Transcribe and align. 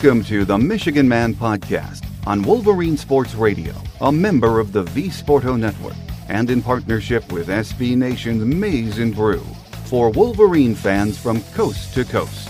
Welcome 0.00 0.22
to 0.26 0.44
the 0.44 0.56
Michigan 0.56 1.08
Man 1.08 1.34
Podcast 1.34 2.06
on 2.24 2.40
Wolverine 2.42 2.96
Sports 2.96 3.34
Radio, 3.34 3.74
a 4.00 4.12
member 4.12 4.60
of 4.60 4.70
the 4.70 4.84
V 4.84 5.08
Sporto 5.08 5.58
Network, 5.58 5.96
and 6.28 6.48
in 6.50 6.62
partnership 6.62 7.32
with 7.32 7.48
SB 7.48 7.96
Nation's 7.96 8.44
Maize 8.44 9.00
and 9.00 9.12
Brew 9.12 9.44
for 9.86 10.10
Wolverine 10.10 10.76
fans 10.76 11.18
from 11.18 11.42
coast 11.52 11.94
to 11.94 12.04
coast. 12.04 12.48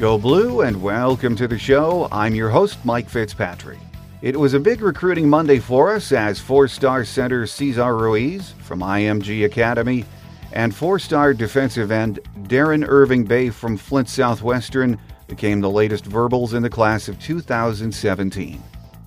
Go 0.00 0.16
Blue 0.16 0.62
and 0.62 0.82
welcome 0.82 1.36
to 1.36 1.46
the 1.46 1.58
show. 1.58 2.08
I'm 2.10 2.34
your 2.34 2.48
host, 2.48 2.82
Mike 2.82 3.10
Fitzpatrick. 3.10 3.78
It 4.22 4.34
was 4.34 4.54
a 4.54 4.60
big 4.60 4.80
recruiting 4.80 5.28
Monday 5.28 5.58
for 5.58 5.94
us 5.94 6.12
as 6.12 6.40
four 6.40 6.66
star 6.66 7.04
center 7.04 7.46
Cesar 7.46 7.94
Ruiz 7.94 8.52
from 8.62 8.80
IMG 8.80 9.44
Academy 9.44 10.06
and 10.52 10.74
four 10.74 10.98
star 10.98 11.34
defensive 11.34 11.90
end 11.90 12.20
Deron 12.44 12.88
Irving-Bey 12.88 13.50
from 13.50 13.76
Flint 13.76 14.08
Southwestern 14.08 14.98
became 15.28 15.60
the 15.60 15.70
latest 15.70 16.06
verbals 16.06 16.54
in 16.54 16.62
the 16.62 16.70
class 16.70 17.06
of 17.06 17.20
2017. 17.20 18.60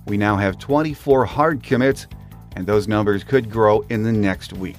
We 0.06 0.16
now 0.16 0.36
have 0.36 0.58
24 0.58 1.24
hard 1.24 1.62
commits, 1.62 2.06
and 2.56 2.66
those 2.66 2.88
numbers 2.88 3.24
could 3.24 3.50
grow 3.50 3.80
in 3.90 4.02
the 4.04 4.12
next 4.12 4.52
week. 4.52 4.78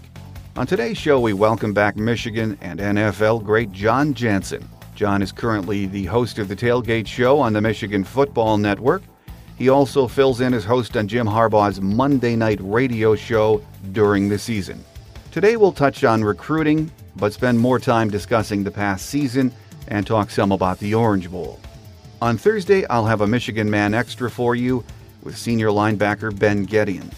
On 0.56 0.66
today's 0.66 0.98
show, 0.98 1.20
we 1.20 1.34
welcome 1.34 1.74
back 1.74 1.98
Michigan 1.98 2.58
and 2.62 2.80
NFL 2.80 3.44
great 3.44 3.72
Jon 3.72 4.14
Jansen. 4.14 4.68
Jon 4.96 5.22
is 5.22 5.32
currently 5.32 5.86
the 5.86 6.06
host 6.06 6.40
of 6.40 6.48
the 6.48 6.56
Tailgate 6.56 7.08
Show 7.08 7.40
on 7.40 7.54
the 7.54 7.62
Michigan 7.62 8.04
Football 8.04 8.58
Network. 8.58 9.02
He 9.58 9.70
also 9.70 10.08
fills 10.08 10.42
in 10.42 10.54
as 10.54 10.64
host 10.64 10.96
on 10.96 11.08
Jim 11.08 11.28
Harbaugh's 11.28 11.82
Monday 11.82 12.36
night 12.36 12.60
radio 12.62 13.16
show 13.16 13.62
during 13.92 14.30
the 14.30 14.38
season. 14.38 14.84
Today, 15.32 15.58
we'll 15.58 15.72
touch 15.72 16.04
on 16.04 16.24
recruiting, 16.24 16.92
but 17.16 17.34
spend 17.34 17.60
more 17.60 17.80
time 17.80 18.10
discussing 18.10 18.64
the 18.64 18.72
past 18.72 19.08
season 19.08 19.52
and 19.88 20.06
talk 20.06 20.30
some 20.30 20.52
about 20.52 20.80
the 20.80 20.94
Orange 20.94 21.30
Bowl. 21.30 21.60
On 22.22 22.38
Thursday, 22.38 22.86
I'll 22.88 23.06
have 23.06 23.22
a 23.22 23.28
Michigan 23.28 23.70
Man 23.70 23.94
Extra 23.94 24.30
for 24.30 24.56
you 24.56 24.84
with 25.24 25.38
senior 25.38 25.70
linebacker 25.70 26.38
Ben 26.38 26.66
Gedeon. 26.66 27.14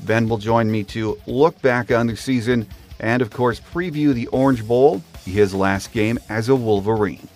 Ben 0.00 0.28
will 0.28 0.38
join 0.38 0.70
me 0.70 0.84
to 0.84 1.18
look 1.26 1.60
back 1.62 1.90
on 1.90 2.06
the 2.06 2.16
season 2.16 2.66
and, 3.00 3.22
of 3.22 3.30
course, 3.30 3.60
preview 3.60 4.12
the 4.12 4.26
Orange 4.28 4.66
Bowl, 4.66 5.02
his 5.24 5.54
last 5.54 5.92
game 5.92 6.18
as 6.28 6.48
a 6.48 6.56
Wolverine. 6.56 7.28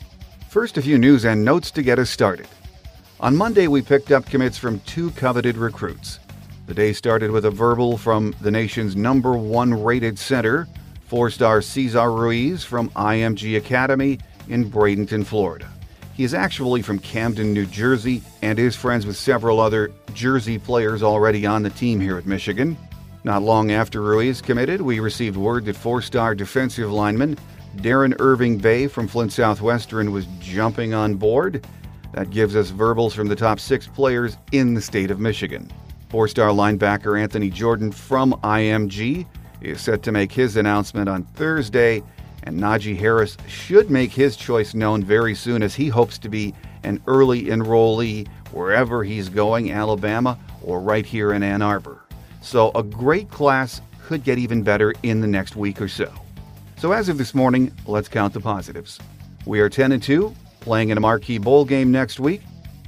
First, 0.49 0.77
a 0.79 0.83
few 0.83 0.99
news 0.99 1.25
and 1.25 1.45
notes 1.45 1.71
to 1.73 1.83
get 1.83 1.99
us 1.99 2.11
started. 2.11 2.49
On 3.21 3.37
Monday, 3.37 3.69
we 3.69 3.83
picked 3.83 4.11
up 4.11 4.27
commits 4.27 4.59
from 4.59 4.81
two 4.81 5.13
coveted 5.13 5.57
recruits. 5.57 6.19
The 6.67 6.75
day 6.75 6.93
started 6.93 7.31
with 7.31 7.45
a 7.45 7.51
verbal 7.51 7.97
from 7.97 8.35
the 8.41 8.51
nation's 8.51 8.97
number 8.97 9.37
one 9.37 9.83
rated 9.83 10.19
center, 10.19 10.67
four 11.07 11.31
star 11.31 11.63
Cesar 11.63 12.11
Ruiz 12.11 12.65
from 12.65 12.91
IMG 12.91 13.57
Academy 13.57 14.19
in 14.49 14.71
Bradenton, 14.71 15.25
Florida. 15.25 15.69
He 16.15 16.25
is 16.25 16.35
actually 16.35 16.83
from 16.83 16.99
Camden, 16.99 17.53
New 17.53 17.67
Jersey, 17.67 18.23
and 18.43 18.59
is 18.59 18.77
friends 18.77 19.07
with 19.07 19.17
several 19.17 19.61
other 19.61 19.91
Jersey 20.13 20.59
players 20.59 21.03
already 21.03 21.47
on 21.47 21.63
the 21.63 21.71
team 21.71 22.01
here 22.01 22.19
at 22.19 22.27
Michigan. 22.27 22.77
Not 23.25 23.43
long 23.43 23.71
after 23.71 24.03
Ruiz 24.03 24.43
committed, 24.43 24.81
we 24.81 25.01
received 25.01 25.37
word 25.37 25.65
that 25.67 25.77
four 25.77 26.03
star 26.03 26.35
defensive 26.35 26.93
lineman 26.93 27.39
Deron 27.77 28.15
Irving-Bey 28.21 28.89
from 28.89 29.09
Flint 29.09 29.33
Southwestern 29.33 30.13
was 30.13 30.27
jumping 30.41 30.93
on 30.93 31.15
board. 31.15 31.67
That 32.13 32.31
gives 32.31 32.55
us 32.55 32.69
verbals 32.69 33.15
from 33.15 33.29
the 33.29 33.37
top 33.37 33.59
six 33.59 33.87
players 33.87 34.37
in 34.53 34.75
the 34.75 34.83
state 34.83 35.11
of 35.11 35.19
Michigan. 35.19 35.71
Four 36.11 36.29
star 36.29 36.51
linebacker 36.51 37.19
Anthony 37.19 37.49
Jordan 37.49 37.91
from 37.91 38.35
IMG 38.45 39.25
is 39.63 39.81
set 39.81 40.03
to 40.03 40.13
make 40.13 40.31
his 40.31 40.57
announcement 40.57 41.09
on 41.09 41.23
Thursday 41.23 42.03
and 42.45 42.59
Najee 42.59 42.97
Harris 42.97 43.37
should 43.47 43.91
make 43.91 44.13
his 44.13 44.37
choice 44.37 44.75
known 44.75 45.03
very 45.03 45.35
soon 45.35 45.63
as 45.63 45.75
he 45.75 45.89
hopes 45.89 46.19
to 46.19 46.29
be 46.29 46.55
an 46.83 47.01
early 47.07 47.45
enrollee 47.45 48.27
wherever 48.51 49.05
he's 49.05 49.29
going, 49.29 49.73
Alabama 49.73 50.39
or 50.63 50.81
right 50.81 51.07
here 51.07 51.33
in 51.33 51.43
Ann 51.43 51.63
Arbor. 51.63 52.03
So 52.41 52.71
a 52.75 52.83
great 52.83 53.31
class 53.31 53.81
could 54.03 54.25
get 54.25 54.39
even 54.39 54.63
better 54.63 54.93
in 55.03 55.21
the 55.21 55.27
next 55.27 55.57
week 55.57 55.81
or 55.81 55.89
so. 55.89 56.13
So 56.77 56.93
as 56.93 57.09
of 57.09 57.19
this 57.19 57.35
morning, 57.35 57.73
let's 57.87 58.09
count 58.09 58.35
the 58.35 58.41
positives. 58.41 58.99
We 59.47 59.61
are 59.61 59.69
10 59.69 59.93
and 59.93 60.03
2, 60.03 60.35
playing 60.61 60.91
in 60.91 60.99
a 60.99 61.01
marquee 61.01 61.39
bowl 61.39 61.65
game 61.65 61.93
next 61.93 62.19
week. 62.19 62.43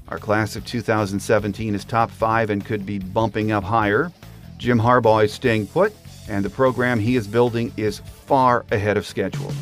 Our 0.09 0.19
class 0.19 0.57
of 0.57 0.67
2017 0.67 1.75
is 1.75 1.85
top 1.85 2.11
5 2.11 2.51
and 2.51 2.65
could 2.65 2.85
be 2.85 2.99
bumping 2.99 3.53
up 3.53 3.65
higher. 3.65 4.13
Jim 4.59 4.79
Harbaugh 4.79 5.25
is 5.25 5.33
staying 5.33 5.67
put 5.69 5.95
and 6.29 6.45
the 6.45 6.51
program 6.51 6.99
he 6.99 7.17
is 7.17 7.27
building 7.27 7.73
is 7.77 7.99
far 7.99 8.65
ahead 8.71 8.97
of 8.97 9.07
schedule. 9.07 9.53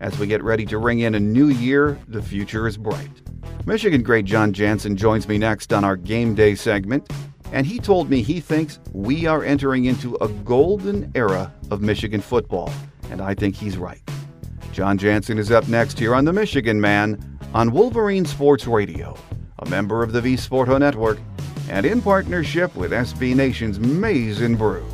As 0.00 0.18
we 0.18 0.26
get 0.26 0.42
ready 0.42 0.66
to 0.66 0.78
ring 0.78 1.00
in 1.00 1.14
a 1.14 1.20
new 1.20 1.48
year, 1.48 1.98
the 2.08 2.22
future 2.22 2.66
is 2.66 2.76
bright. 2.76 3.10
Michigan 3.64 4.02
great 4.02 4.24
Jon 4.24 4.52
Jansen 4.52 4.96
joins 4.96 5.26
me 5.26 5.38
next 5.38 5.72
on 5.72 5.84
our 5.84 5.96
game 5.96 6.34
day 6.34 6.54
segment, 6.54 7.10
and 7.52 7.66
he 7.66 7.78
told 7.78 8.10
me 8.10 8.22
he 8.22 8.40
thinks 8.40 8.78
we 8.92 9.26
are 9.26 9.42
entering 9.42 9.86
into 9.86 10.16
a 10.20 10.28
golden 10.28 11.10
era 11.14 11.52
of 11.70 11.80
Michigan 11.80 12.20
football, 12.20 12.72
and 13.10 13.20
I 13.20 13.34
think 13.34 13.56
he's 13.56 13.76
right. 13.78 14.02
Jon 14.72 14.98
Jansen 14.98 15.38
is 15.38 15.50
up 15.50 15.66
next 15.68 15.98
here 15.98 16.14
on 16.14 16.24
The 16.24 16.32
Michigan 16.32 16.80
Man 16.80 17.38
on 17.54 17.72
Wolverine 17.72 18.26
Sports 18.26 18.66
Radio, 18.66 19.16
a 19.60 19.68
member 19.68 20.02
of 20.02 20.12
the 20.12 20.20
V 20.20 20.34
Sporto 20.34 20.78
Network, 20.78 21.18
and 21.68 21.86
in 21.86 22.02
partnership 22.02 22.74
with 22.76 22.92
SB 22.92 23.34
Nation's 23.34 23.80
Maize 23.80 24.42
and 24.42 24.58
Brew. 24.58 24.86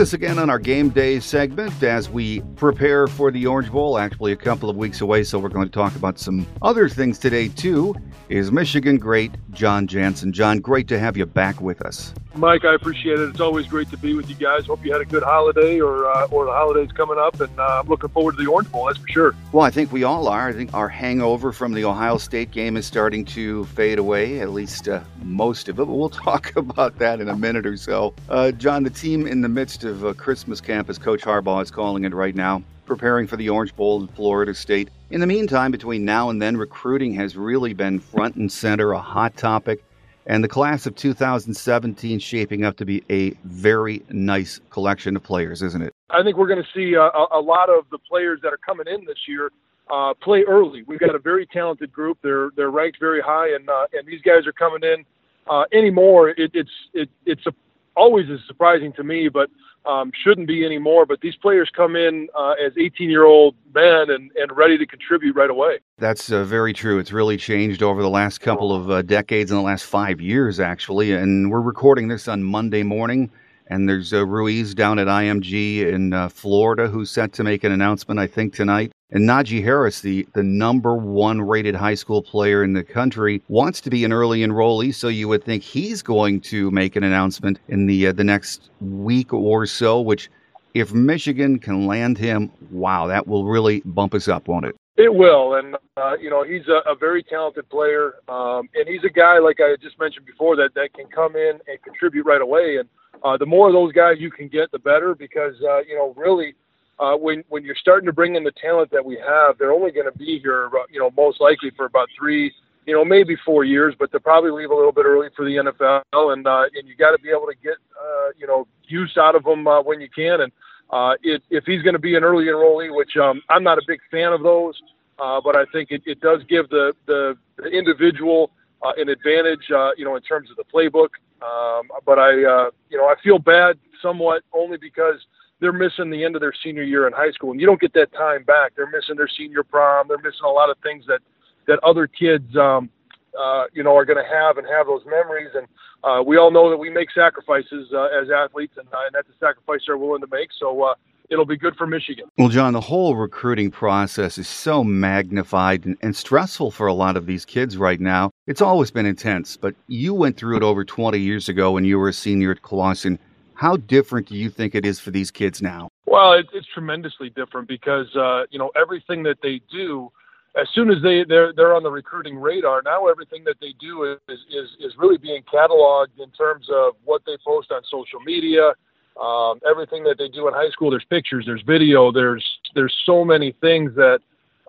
With 0.00 0.08
us 0.08 0.14
again 0.14 0.38
on 0.38 0.48
our 0.48 0.58
game 0.58 0.88
day 0.88 1.20
segment 1.20 1.82
as 1.82 2.08
we 2.08 2.40
prepare 2.56 3.06
for 3.06 3.30
the 3.30 3.46
Orange 3.46 3.70
Bowl, 3.70 3.98
actually 3.98 4.32
a 4.32 4.36
couple 4.36 4.70
of 4.70 4.76
weeks 4.76 5.02
away, 5.02 5.22
so 5.24 5.38
we're 5.38 5.50
going 5.50 5.68
to 5.68 5.70
talk 5.70 5.94
about 5.94 6.18
some 6.18 6.46
other 6.62 6.88
things 6.88 7.18
today 7.18 7.48
too. 7.48 7.94
Is 8.30 8.50
Michigan 8.50 8.96
great 8.96 9.32
Jon 9.50 9.86
Jansen? 9.86 10.32
Jon, 10.32 10.60
great 10.60 10.88
to 10.88 10.98
have 10.98 11.18
you 11.18 11.26
back 11.26 11.60
with 11.60 11.82
us. 11.82 12.14
Mike, 12.34 12.64
I 12.64 12.74
appreciate 12.74 13.18
it. 13.18 13.28
It's 13.28 13.40
always 13.40 13.66
great 13.66 13.90
to 13.90 13.96
be 13.96 14.14
with 14.14 14.28
you 14.28 14.36
guys. 14.36 14.66
Hope 14.66 14.84
you 14.84 14.92
had 14.92 15.00
a 15.00 15.04
good 15.04 15.22
holiday 15.22 15.80
or 15.80 16.06
uh, 16.08 16.26
or 16.30 16.44
the 16.44 16.52
holidays 16.52 16.92
coming 16.92 17.18
up, 17.18 17.40
and 17.40 17.58
uh, 17.58 17.80
I'm 17.80 17.88
looking 17.88 18.08
forward 18.10 18.36
to 18.36 18.44
the 18.44 18.48
Orange 18.48 18.70
Bowl. 18.70 18.86
That's 18.86 18.98
for 18.98 19.08
sure. 19.08 19.34
Well, 19.52 19.64
I 19.64 19.70
think 19.70 19.90
we 19.90 20.04
all 20.04 20.28
are. 20.28 20.48
I 20.48 20.52
think 20.52 20.72
our 20.72 20.88
hangover 20.88 21.52
from 21.52 21.74
the 21.74 21.84
Ohio 21.84 22.18
State 22.18 22.52
game 22.52 22.76
is 22.76 22.86
starting 22.86 23.24
to 23.26 23.64
fade 23.66 23.98
away, 23.98 24.40
at 24.40 24.50
least 24.50 24.88
uh, 24.88 25.00
most 25.22 25.68
of 25.68 25.80
it. 25.80 25.86
But 25.86 25.92
we'll 25.92 26.08
talk 26.10 26.54
about 26.56 26.98
that 26.98 27.20
in 27.20 27.28
a 27.28 27.36
minute 27.36 27.66
or 27.66 27.76
so. 27.76 28.14
Uh, 28.28 28.52
Jon, 28.52 28.84
the 28.84 28.90
team 28.90 29.26
in 29.26 29.40
the 29.40 29.48
midst 29.48 29.84
of 29.84 30.16
Christmas 30.16 30.60
camp, 30.60 30.88
as 30.88 30.98
Coach 30.98 31.22
Harbaugh 31.22 31.62
is 31.62 31.70
calling 31.70 32.04
it 32.04 32.14
right 32.14 32.34
now, 32.34 32.62
preparing 32.86 33.26
for 33.26 33.36
the 33.36 33.48
Orange 33.48 33.74
Bowl 33.74 34.00
in 34.00 34.06
Florida 34.08 34.54
State. 34.54 34.88
In 35.10 35.20
the 35.20 35.26
meantime, 35.26 35.72
between 35.72 36.04
now 36.04 36.30
and 36.30 36.40
then, 36.40 36.56
recruiting 36.56 37.12
has 37.14 37.36
really 37.36 37.74
been 37.74 37.98
front 37.98 38.36
and 38.36 38.50
center, 38.50 38.92
a 38.92 39.00
hot 39.00 39.36
topic. 39.36 39.82
And 40.26 40.44
the 40.44 40.48
class 40.48 40.86
of 40.86 40.94
2017 40.96 42.18
shaping 42.18 42.64
up 42.64 42.76
to 42.76 42.84
be 42.84 43.02
a 43.10 43.30
very 43.44 44.02
nice 44.10 44.60
collection 44.70 45.16
of 45.16 45.22
players, 45.22 45.62
isn't 45.62 45.82
it? 45.82 45.92
I 46.10 46.22
think 46.22 46.36
we're 46.36 46.46
going 46.46 46.62
to 46.62 46.68
see 46.74 46.94
a, 46.94 47.08
a 47.36 47.40
lot 47.40 47.70
of 47.70 47.84
the 47.90 47.98
players 47.98 48.40
that 48.42 48.52
are 48.52 48.58
coming 48.58 48.86
in 48.86 49.04
this 49.06 49.18
year 49.26 49.50
uh, 49.90 50.14
play 50.14 50.44
early. 50.46 50.82
We've 50.82 50.98
got 51.00 51.14
a 51.14 51.18
very 51.18 51.46
talented 51.46 51.92
group. 51.92 52.18
They're 52.22 52.50
they're 52.56 52.70
ranked 52.70 52.98
very 53.00 53.20
high, 53.20 53.54
and 53.54 53.68
uh, 53.68 53.86
and 53.92 54.06
these 54.06 54.22
guys 54.22 54.46
are 54.46 54.52
coming 54.52 54.82
in 54.82 55.04
uh, 55.48 55.64
anymore. 55.72 56.30
It, 56.30 56.52
it's 56.54 56.70
it, 56.92 57.08
it's 57.26 57.46
a, 57.46 57.52
always 57.96 58.28
is 58.28 58.40
surprising 58.46 58.92
to 58.94 59.04
me, 59.04 59.28
but 59.28 59.50
um, 59.86 60.12
shouldn't 60.24 60.46
be 60.46 60.64
anymore. 60.64 61.06
But 61.06 61.20
these 61.20 61.36
players 61.36 61.70
come 61.74 61.96
in 61.96 62.28
uh, 62.38 62.54
as 62.64 62.72
18 62.78 63.10
year 63.10 63.24
old 63.24 63.54
men 63.74 64.10
and, 64.10 64.30
and 64.36 64.56
ready 64.56 64.78
to 64.78 64.86
contribute 64.86 65.34
right 65.34 65.50
away. 65.50 65.78
That's 65.98 66.30
uh, 66.32 66.44
very 66.44 66.72
true. 66.72 66.98
It's 66.98 67.12
really 67.12 67.36
changed 67.36 67.82
over 67.82 68.02
the 68.02 68.10
last 68.10 68.40
couple 68.40 68.74
of 68.74 68.90
uh, 68.90 69.02
decades, 69.02 69.50
in 69.50 69.56
the 69.56 69.62
last 69.62 69.84
five 69.84 70.20
years, 70.20 70.60
actually. 70.60 71.12
And 71.12 71.50
we're 71.50 71.60
recording 71.60 72.08
this 72.08 72.28
on 72.28 72.42
Monday 72.42 72.82
morning. 72.82 73.30
And 73.70 73.88
there's 73.88 74.12
uh, 74.12 74.26
Ruiz 74.26 74.74
down 74.74 74.98
at 74.98 75.06
IMG 75.06 75.86
in 75.86 76.12
uh, 76.12 76.28
Florida 76.28 76.88
who's 76.88 77.08
set 77.08 77.32
to 77.34 77.44
make 77.44 77.62
an 77.62 77.70
announcement, 77.70 78.18
I 78.18 78.26
think, 78.26 78.52
tonight. 78.52 78.90
And 79.12 79.28
Najee 79.28 79.62
Harris, 79.62 80.00
the, 80.00 80.26
the 80.34 80.42
number 80.42 80.96
one 80.96 81.40
rated 81.40 81.76
high 81.76 81.94
school 81.94 82.20
player 82.20 82.64
in 82.64 82.72
the 82.72 82.82
country, 82.82 83.42
wants 83.46 83.80
to 83.82 83.90
be 83.90 84.04
an 84.04 84.12
early 84.12 84.40
enrollee. 84.40 84.92
So 84.92 85.06
you 85.06 85.28
would 85.28 85.44
think 85.44 85.62
he's 85.62 86.02
going 86.02 86.40
to 86.42 86.70
make 86.72 86.96
an 86.96 87.04
announcement 87.04 87.60
in 87.68 87.86
the 87.86 88.08
uh, 88.08 88.12
the 88.12 88.24
next 88.24 88.70
week 88.80 89.32
or 89.32 89.66
so. 89.66 90.00
Which, 90.00 90.28
if 90.74 90.92
Michigan 90.92 91.60
can 91.60 91.86
land 91.86 92.18
him, 92.18 92.50
wow, 92.72 93.06
that 93.06 93.28
will 93.28 93.46
really 93.46 93.82
bump 93.84 94.14
us 94.14 94.26
up, 94.26 94.48
won't 94.48 94.66
it? 94.66 94.76
It 95.00 95.14
will, 95.14 95.54
and 95.54 95.76
uh, 95.96 96.18
you 96.20 96.28
know 96.28 96.44
he's 96.44 96.68
a, 96.68 96.90
a 96.90 96.94
very 96.94 97.22
talented 97.22 97.66
player, 97.70 98.16
um, 98.28 98.68
and 98.74 98.86
he's 98.86 99.02
a 99.02 99.08
guy 99.08 99.38
like 99.38 99.58
I 99.58 99.76
just 99.80 99.98
mentioned 99.98 100.26
before 100.26 100.56
that 100.56 100.74
that 100.74 100.92
can 100.92 101.06
come 101.06 101.36
in 101.36 101.58
and 101.68 101.82
contribute 101.82 102.26
right 102.26 102.42
away. 102.42 102.76
And 102.76 102.86
uh, 103.24 103.38
the 103.38 103.46
more 103.46 103.68
of 103.68 103.72
those 103.72 103.92
guys 103.92 104.16
you 104.18 104.30
can 104.30 104.48
get, 104.48 104.70
the 104.72 104.78
better, 104.78 105.14
because 105.14 105.54
uh, 105.66 105.78
you 105.88 105.96
know 105.96 106.12
really 106.18 106.54
uh, 106.98 107.16
when 107.16 107.42
when 107.48 107.64
you're 107.64 107.80
starting 107.80 108.04
to 108.04 108.12
bring 108.12 108.34
in 108.34 108.44
the 108.44 108.52
talent 108.60 108.90
that 108.90 109.02
we 109.02 109.16
have, 109.26 109.56
they're 109.56 109.72
only 109.72 109.90
going 109.90 110.04
to 110.04 110.18
be 110.18 110.38
here, 110.38 110.66
uh, 110.66 110.84
you 110.90 111.00
know, 111.00 111.10
most 111.16 111.40
likely 111.40 111.70
for 111.78 111.86
about 111.86 112.08
three, 112.18 112.52
you 112.84 112.92
know, 112.92 113.02
maybe 113.02 113.34
four 113.42 113.64
years, 113.64 113.94
but 113.98 114.12
they'll 114.12 114.20
probably 114.20 114.50
leave 114.50 114.70
a 114.70 114.74
little 114.74 114.92
bit 114.92 115.06
early 115.06 115.28
for 115.34 115.46
the 115.46 115.56
NFL, 115.56 116.34
and 116.34 116.46
uh, 116.46 116.64
and 116.74 116.86
you 116.86 116.94
got 116.94 117.12
to 117.12 117.22
be 117.22 117.30
able 117.30 117.46
to 117.46 117.56
get, 117.62 117.76
uh, 117.98 118.28
you 118.36 118.46
know, 118.46 118.66
use 118.86 119.16
out 119.16 119.34
of 119.34 119.44
them 119.44 119.66
uh, 119.66 119.82
when 119.82 119.98
you 119.98 120.10
can, 120.10 120.42
and 120.42 120.52
uh, 120.92 121.14
it, 121.22 121.42
if 121.50 121.64
he's 121.64 121.82
going 121.82 121.94
to 121.94 122.00
be 122.00 122.16
an 122.16 122.24
early 122.24 122.46
enrollee, 122.46 122.94
which 122.94 123.16
um, 123.16 123.40
I'm 123.48 123.62
not 123.62 123.78
a 123.78 123.82
big 123.86 124.00
fan 124.10 124.32
of 124.32 124.42
those, 124.42 124.80
uh, 125.18 125.40
but 125.40 125.56
I 125.56 125.64
think 125.72 125.90
it, 125.90 126.02
it 126.06 126.20
does 126.20 126.40
give 126.48 126.68
the 126.70 126.92
the, 127.06 127.36
the 127.56 127.68
individual 127.68 128.50
uh, 128.82 128.92
an 128.96 129.08
advantage, 129.08 129.70
uh, 129.74 129.90
you 129.96 130.04
know, 130.04 130.16
in 130.16 130.22
terms 130.22 130.50
of 130.50 130.56
the 130.56 130.64
playbook. 130.64 131.10
Um, 131.42 131.88
but 132.04 132.18
I, 132.18 132.30
uh, 132.44 132.70
you 132.90 132.98
know, 132.98 133.06
I 133.06 133.14
feel 133.22 133.38
bad 133.38 133.78
somewhat 134.02 134.42
only 134.52 134.76
because 134.76 135.16
they're 135.60 135.72
missing 135.72 136.10
the 136.10 136.24
end 136.24 136.34
of 136.34 136.40
their 136.40 136.52
senior 136.64 136.82
year 136.82 137.06
in 137.06 137.12
high 137.12 137.30
school, 137.32 137.52
and 137.52 137.60
you 137.60 137.66
don't 137.66 137.80
get 137.80 137.92
that 137.94 138.12
time 138.12 138.44
back. 138.44 138.72
They're 138.76 138.90
missing 138.90 139.16
their 139.16 139.28
senior 139.28 139.62
prom. 139.62 140.08
They're 140.08 140.18
missing 140.18 140.44
a 140.44 140.50
lot 140.50 140.70
of 140.70 140.76
things 140.82 141.04
that 141.06 141.20
that 141.66 141.78
other 141.84 142.06
kids, 142.06 142.56
um, 142.56 142.90
uh, 143.38 143.64
you 143.72 143.82
know, 143.82 143.96
are 143.96 144.04
going 144.04 144.22
to 144.22 144.28
have 144.28 144.58
and 144.58 144.66
have 144.66 144.86
those 144.86 145.04
memories. 145.06 145.50
And 145.54 145.66
uh, 146.02 146.22
we 146.22 146.36
all 146.36 146.50
know 146.50 146.70
that 146.70 146.76
we 146.76 146.90
make 146.90 147.10
sacrifices 147.10 147.90
uh, 147.92 148.08
as 148.20 148.30
athletes, 148.30 148.74
and, 148.76 148.88
uh, 148.88 148.98
and 149.06 149.14
that's 149.14 149.28
a 149.28 149.38
sacrifice 149.38 149.80
they're 149.86 149.98
willing 149.98 150.20
to 150.22 150.28
make. 150.30 150.50
So 150.58 150.82
uh, 150.82 150.94
it'll 151.30 151.46
be 151.46 151.56
good 151.56 151.76
for 151.76 151.86
Michigan. 151.86 152.26
Well, 152.38 152.48
Jon, 152.48 152.72
the 152.72 152.80
whole 152.80 153.16
recruiting 153.16 153.70
process 153.70 154.38
is 154.38 154.48
so 154.48 154.82
magnified 154.84 155.84
and, 155.84 155.96
and, 156.02 156.14
stressful 156.14 156.70
for 156.72 156.86
a 156.86 156.92
lot 156.92 157.16
of 157.16 157.26
these 157.26 157.44
kids 157.44 157.76
right 157.76 158.00
now. 158.00 158.30
It's 158.46 158.60
always 158.60 158.90
been 158.90 159.06
intense, 159.06 159.56
but 159.56 159.74
you 159.86 160.12
went 160.14 160.36
through 160.36 160.56
it 160.56 160.62
over 160.62 160.84
20 160.84 161.18
years 161.18 161.48
ago 161.48 161.72
when 161.72 161.84
you 161.84 161.98
were 161.98 162.08
a 162.08 162.12
senior 162.12 162.50
at 162.50 162.62
Clawson. 162.62 163.18
How 163.54 163.76
different 163.76 164.26
do 164.26 164.36
you 164.36 164.50
think 164.50 164.74
it 164.74 164.86
is 164.86 164.98
for 164.98 165.10
these 165.10 165.30
kids 165.30 165.60
now? 165.60 165.90
Well, 166.06 166.32
it, 166.32 166.46
it's 166.52 166.66
tremendously 166.66 167.30
different 167.30 167.68
because 167.68 168.06
uh, 168.16 168.44
you 168.50 168.58
know 168.58 168.70
everything 168.74 169.22
that 169.24 169.38
they 169.42 169.60
do 169.70 170.10
as 170.56 170.68
soon 170.74 170.90
as 170.90 171.02
they 171.02 171.24
they're 171.24 171.52
they're 171.52 171.74
on 171.74 171.82
the 171.82 171.90
recruiting 171.90 172.38
radar, 172.38 172.82
now 172.82 173.06
everything 173.06 173.44
that 173.44 173.56
they 173.60 173.74
do 173.80 174.04
is 174.04 174.18
is 174.50 174.68
is 174.80 174.92
really 174.98 175.18
being 175.18 175.42
cataloged 175.42 176.18
in 176.18 176.30
terms 176.30 176.68
of 176.72 176.94
what 177.04 177.22
they 177.26 177.36
post 177.44 177.70
on 177.70 177.82
social 177.84 178.20
media. 178.20 178.72
Um, 179.20 179.60
everything 179.68 180.02
that 180.04 180.16
they 180.18 180.28
do 180.28 180.48
in 180.48 180.54
high 180.54 180.70
school, 180.70 180.90
there's 180.90 181.04
pictures, 181.04 181.44
there's 181.46 181.62
video, 181.62 182.10
there's 182.10 182.44
there's 182.74 182.96
so 183.04 183.24
many 183.24 183.52
things 183.60 183.94
that 183.96 184.20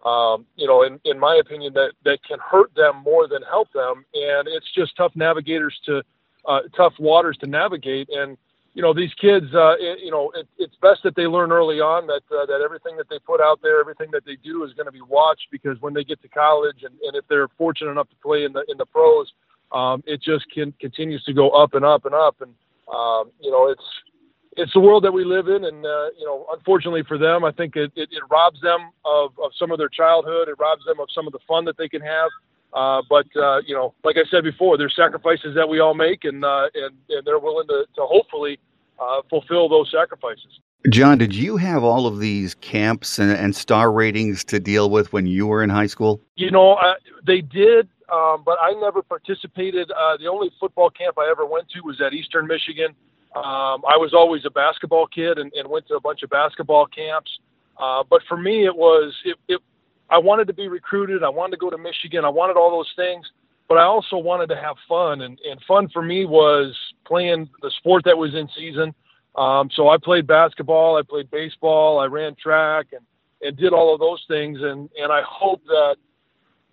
um, 0.06 0.46
you 0.56 0.68
know, 0.68 0.84
in, 0.84 1.00
in 1.06 1.20
my 1.20 1.36
opinion, 1.36 1.74
that 1.74 1.94
that 2.06 2.20
can 2.24 2.40
hurt 2.40 2.74
them 2.76 2.98
more 3.04 3.28
than 3.28 3.42
help 3.44 3.72
them, 3.74 4.06
and 4.14 4.48
it's 4.48 4.72
just 4.74 4.96
tough 4.96 5.12
navigators 5.16 5.80
to 5.86 6.02
uh, 6.48 6.62
tough 6.76 6.94
waters 7.00 7.38
to 7.42 7.48
navigate. 7.48 8.10
And 8.10 8.38
you 8.74 8.82
know 8.82 8.94
these 8.94 9.14
kids 9.16 9.46
uh, 9.54 9.76
it, 9.80 10.00
you 10.04 10.12
know 10.12 10.32
it, 10.36 10.48
it's 10.58 10.76
best 10.82 11.02
that 11.04 11.16
they 11.16 11.28
learn 11.28 11.52
early 11.52 11.80
on 11.80 12.08
that 12.08 12.24
uh, 12.32 12.46
that 12.46 12.62
everything 12.64 12.96
that 12.98 13.10
they 13.10 13.20
put 13.20 13.42
out 13.42 13.60
there 13.62 13.80
everything 13.80 14.10
that 14.12 14.26
they 14.26 14.38
do 14.38 14.64
is 14.64 14.74
going 14.74 14.86
to 14.86 14.92
be 14.92 15.02
watched 15.02 15.48
because 15.52 15.80
when 15.82 15.94
they 15.94 16.04
get 16.04 16.22
to 16.22 16.28
college 16.28 16.84
and, 16.84 16.94
and 17.04 17.16
if 17.16 17.28
they're 17.28 17.50
fortunate 17.58 17.92
enough 17.92 18.10
to 18.10 18.16
play 18.24 18.44
in 18.44 18.54
the 18.54 18.64
in 18.70 18.78
the 18.78 18.86
pros 18.86 19.32
um, 19.72 20.04
it 20.06 20.22
just 20.22 20.46
can 20.52 20.74
continues 20.80 21.24
to 21.24 21.34
go 21.34 21.50
up 21.50 21.74
and 21.74 21.86
up 21.86 22.06
and 22.06 22.14
up. 22.14 22.42
And 22.42 22.54
um, 22.94 23.32
you 23.40 23.52
know 23.52 23.70
it's 23.70 23.84
it's 24.58 24.74
the 24.74 24.80
world 24.80 25.04
that 25.06 25.12
we 25.12 25.24
live 25.24 25.48
in. 25.48 25.66
And 25.66 25.86
uh, 25.86 26.08
you 26.18 26.26
know 26.26 26.46
unfortunately 26.54 27.04
for 27.08 27.18
them 27.18 27.44
I 27.44 27.52
think 27.52 27.76
it, 27.76 27.92
it, 27.96 28.10
it 28.12 28.24
robs 28.30 28.60
them 28.62 28.92
of, 29.06 29.32
of 29.44 29.52
some 29.58 29.72
of 29.72 29.78
their 29.78 29.90
childhood. 29.90 30.50
It 30.50 30.56
robs 30.60 30.84
them 30.86 31.00
of 31.00 31.08
some 31.14 31.28
of 31.28 31.34
the 31.34 31.40
fun 31.48 31.66
that 31.66 31.78
they 31.78 31.90
can 31.90 32.02
have 32.02 32.30
uh, 32.74 33.02
but 33.10 33.26
uh, 33.36 33.62
you 33.66 33.76
know, 33.76 33.94
like 34.04 34.18
I 34.18 34.24
said 34.30 34.44
before, 34.44 34.78
there's 34.78 34.96
sacrifices 34.96 35.56
that 35.56 35.68
we 35.68 35.80
all 35.80 35.94
make, 35.94 36.24
and 36.24 36.44
uh, 36.46 36.70
and, 36.74 36.96
and 37.10 37.26
they're 37.26 37.40
willing 37.40 37.68
to, 37.68 37.86
to 37.96 38.02
hopefully 38.02 38.60
uh, 39.00 39.22
fulfill 39.30 39.68
those 39.70 39.92
sacrifices. 39.92 40.60
Jon, 40.90 41.18
did 41.20 41.36
you 41.36 41.58
have 41.58 41.84
all 41.84 42.08
of 42.08 42.20
these 42.20 42.56
camps 42.56 43.20
and, 43.20 43.32
and 43.32 43.56
star 43.56 43.92
ratings 43.92 44.44
to 44.46 44.60
deal 44.60 44.90
with 44.90 45.14
when 45.14 45.28
you 45.28 45.46
were 45.46 45.64
in 45.64 45.70
high 45.70 45.86
school? 45.86 46.22
You 46.36 46.50
know, 46.50 46.74
uh, 46.74 46.96
they 47.26 47.42
did, 47.42 47.88
um, 48.12 48.42
but 48.44 48.58
I 48.60 48.74
never 48.82 49.04
participated. 49.04 49.92
Uh, 49.92 50.18
the 50.18 50.28
only 50.28 50.50
football 50.60 50.90
camp 50.90 51.18
I 51.20 51.30
ever 51.30 51.46
went 51.46 51.70
to 51.70 51.82
was 51.82 52.02
at 52.02 52.14
Eastern 52.14 52.48
Michigan. 52.48 52.96
Um, 53.36 53.84
I 53.88 53.96
was 53.96 54.12
always 54.14 54.44
a 54.46 54.50
basketball 54.50 55.08
kid 55.08 55.38
and, 55.38 55.54
and 55.54 55.70
went 55.70 55.88
to 55.90 55.96
a 55.96 56.02
bunch 56.02 56.24
of 56.24 56.30
basketball 56.32 56.88
camps. 56.88 57.40
Uh, 57.78 58.04
but 58.10 58.22
for 58.28 58.38
me, 58.38 58.66
it 58.66 58.76
was 58.76 59.16
it, 59.24 59.38
it 59.48 59.62
I 60.12 60.18
wanted 60.18 60.46
to 60.48 60.54
be 60.54 60.68
recruited. 60.68 61.24
I 61.24 61.30
wanted 61.30 61.52
to 61.52 61.58
go 61.58 61.70
to 61.70 61.78
Michigan. 61.78 62.26
I 62.26 62.30
wanted 62.30 62.58
all 62.58 62.70
those 62.70 62.92
things, 62.98 63.26
but 63.70 63.78
I 63.78 63.84
also 63.84 64.18
wanted 64.18 64.48
to 64.48 64.58
have 64.58 64.76
fun. 64.88 65.22
And, 65.22 65.40
and 65.50 65.60
fun 65.66 65.88
for 65.88 66.02
me 66.02 66.26
was 66.26 66.78
playing 67.08 67.50
the 67.62 67.72
sport 67.78 68.04
that 68.04 68.18
was 68.18 68.36
in 68.36 68.50
season. 68.56 68.94
Um, 69.36 69.70
so 69.74 69.88
I 69.88 69.96
played 69.98 70.28
basketball, 70.28 70.98
I 70.98 71.04
played 71.04 71.32
baseball, 71.32 72.00
I 72.00 72.06
ran 72.06 72.36
track, 72.36 72.88
and, 72.92 73.06
and 73.42 73.56
did 73.56 73.72
all 73.72 73.94
of 73.94 74.02
those 74.02 74.22
things. 74.28 74.60
And, 74.62 74.90
and 75.02 75.14
I 75.14 75.22
hope 75.26 75.64
that 75.68 75.96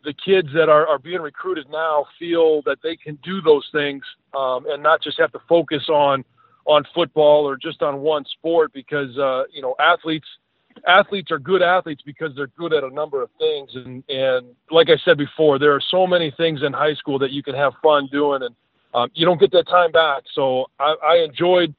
the 0.03 0.13
kids 0.13 0.49
that 0.55 0.69
are, 0.69 0.89
are 0.89 0.99
being 0.99 1.21
recruited 1.21 1.71
now 1.71 2.07
feel 2.19 2.63
that 2.63 2.79
they 2.83 2.97
can 2.97 3.17
do 3.23 3.41
those 3.41 3.69
things 3.71 4.03
um, 4.37 4.67
and 4.69 4.83
not 4.83 5.01
just 5.01 5.21
have 5.21 5.33
to 5.33 5.41
focus 5.49 5.89
on 5.89 6.25
on 6.67 6.85
football 6.95 7.49
or 7.49 7.57
just 7.57 7.81
on 7.81 8.01
one 8.01 8.25
sport 8.27 8.71
because 8.75 9.17
uh, 9.17 9.45
you 9.53 9.63
know 9.63 9.77
athletes– 9.79 10.27
athletes 10.87 11.31
are 11.31 11.39
good 11.39 11.63
athletes 11.63 12.03
because 12.05 12.35
they're 12.37 12.51
good 12.59 12.73
at 12.73 12.85
a 12.85 12.91
number 12.91 13.23
of 13.23 13.31
things. 13.39 13.71
And, 13.75 14.05
and 14.09 14.47
like 14.71 14.89
I 14.91 14.97
said 15.05 15.19
before, 15.19 15.59
there 15.59 15.75
are 15.75 15.81
so 15.81 16.07
many 16.07 16.31
things 16.37 16.63
in 16.63 16.73
high 16.73 16.95
school 16.95 17.19
that 17.21 17.31
you 17.31 17.43
can 17.43 17.55
have 17.55 17.73
fun 17.83 18.09
doing, 18.13 18.43
and 18.43 18.55
um, 18.95 19.11
you 19.15 19.27
don't 19.27 19.41
get 19.41 19.53
that 19.53 19.69
time 19.69 19.93
back. 19.93 20.23
So 20.35 20.67
I, 20.79 20.95
I 21.05 21.17
enjoyed 21.17 21.75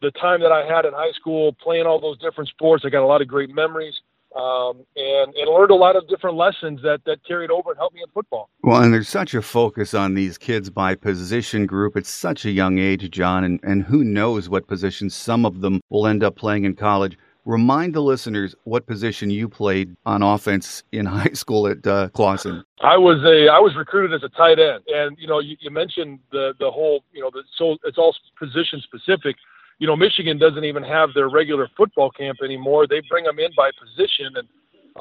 the 0.00 0.10
time 0.12 0.40
that 0.40 0.52
I 0.52 0.64
had 0.64 0.84
in 0.84 0.92
high 0.92 1.12
school 1.12 1.52
playing 1.54 1.86
all 1.86 2.00
those 2.00 2.18
different 2.18 2.48
sports. 2.50 2.84
I 2.86 2.90
got 2.90 3.02
a 3.02 3.06
lot 3.06 3.22
of 3.22 3.28
great 3.28 3.54
memories. 3.54 3.94
Um, 4.36 4.84
and, 4.94 5.34
and 5.34 5.50
learned 5.50 5.70
a 5.70 5.74
lot 5.74 5.96
of 5.96 6.06
different 6.06 6.36
lessons 6.36 6.82
that, 6.82 7.00
that 7.06 7.24
carried 7.26 7.50
over 7.50 7.70
and 7.70 7.78
helped 7.78 7.94
me 7.94 8.02
in 8.02 8.10
football. 8.12 8.50
Well, 8.62 8.82
and 8.82 8.92
there's 8.92 9.08
such 9.08 9.32
a 9.34 9.40
focus 9.40 9.94
on 9.94 10.12
these 10.12 10.36
kids 10.36 10.68
by 10.68 10.96
position 10.96 11.64
group. 11.64 11.96
at 11.96 12.04
such 12.04 12.44
a 12.44 12.50
young 12.50 12.78
age, 12.78 13.10
Jon, 13.10 13.42
and, 13.42 13.58
and 13.62 13.82
who 13.82 14.04
knows 14.04 14.50
what 14.50 14.66
positions 14.66 15.14
some 15.14 15.46
of 15.46 15.62
them 15.62 15.80
will 15.88 16.06
end 16.06 16.22
up 16.22 16.36
playing 16.36 16.64
in 16.66 16.76
college. 16.76 17.16
Remind 17.48 17.94
the 17.94 18.02
listeners 18.02 18.54
what 18.64 18.86
position 18.86 19.30
you 19.30 19.48
played 19.48 19.96
on 20.04 20.22
offense 20.22 20.82
in 20.92 21.06
high 21.18 21.32
school 21.32 21.66
at 21.66 21.86
uh, 21.86 22.10
Clawson. 22.10 22.62
I 22.82 22.98
was 22.98 23.24
a 23.24 23.48
I 23.50 23.58
was 23.58 23.74
recruited 23.74 24.12
as 24.14 24.22
a 24.22 24.28
tight 24.36 24.58
end, 24.58 24.84
and 24.88 25.16
you 25.18 25.26
know 25.26 25.38
you, 25.38 25.56
you 25.58 25.70
mentioned 25.70 26.18
the 26.30 26.52
the 26.60 26.70
whole 26.70 27.04
you 27.10 27.22
know 27.22 27.30
the, 27.32 27.42
so 27.56 27.78
it's 27.84 27.96
all 27.96 28.14
position 28.38 28.82
specific. 28.82 29.36
You 29.78 29.86
know 29.86 29.96
Michigan 29.96 30.36
doesn't 30.36 30.64
even 30.64 30.82
have 30.82 31.14
their 31.14 31.30
regular 31.30 31.70
football 31.74 32.10
camp 32.10 32.40
anymore. 32.44 32.86
They 32.86 33.00
bring 33.08 33.24
them 33.24 33.38
in 33.38 33.50
by 33.56 33.70
position, 33.80 34.34
and 34.36 34.48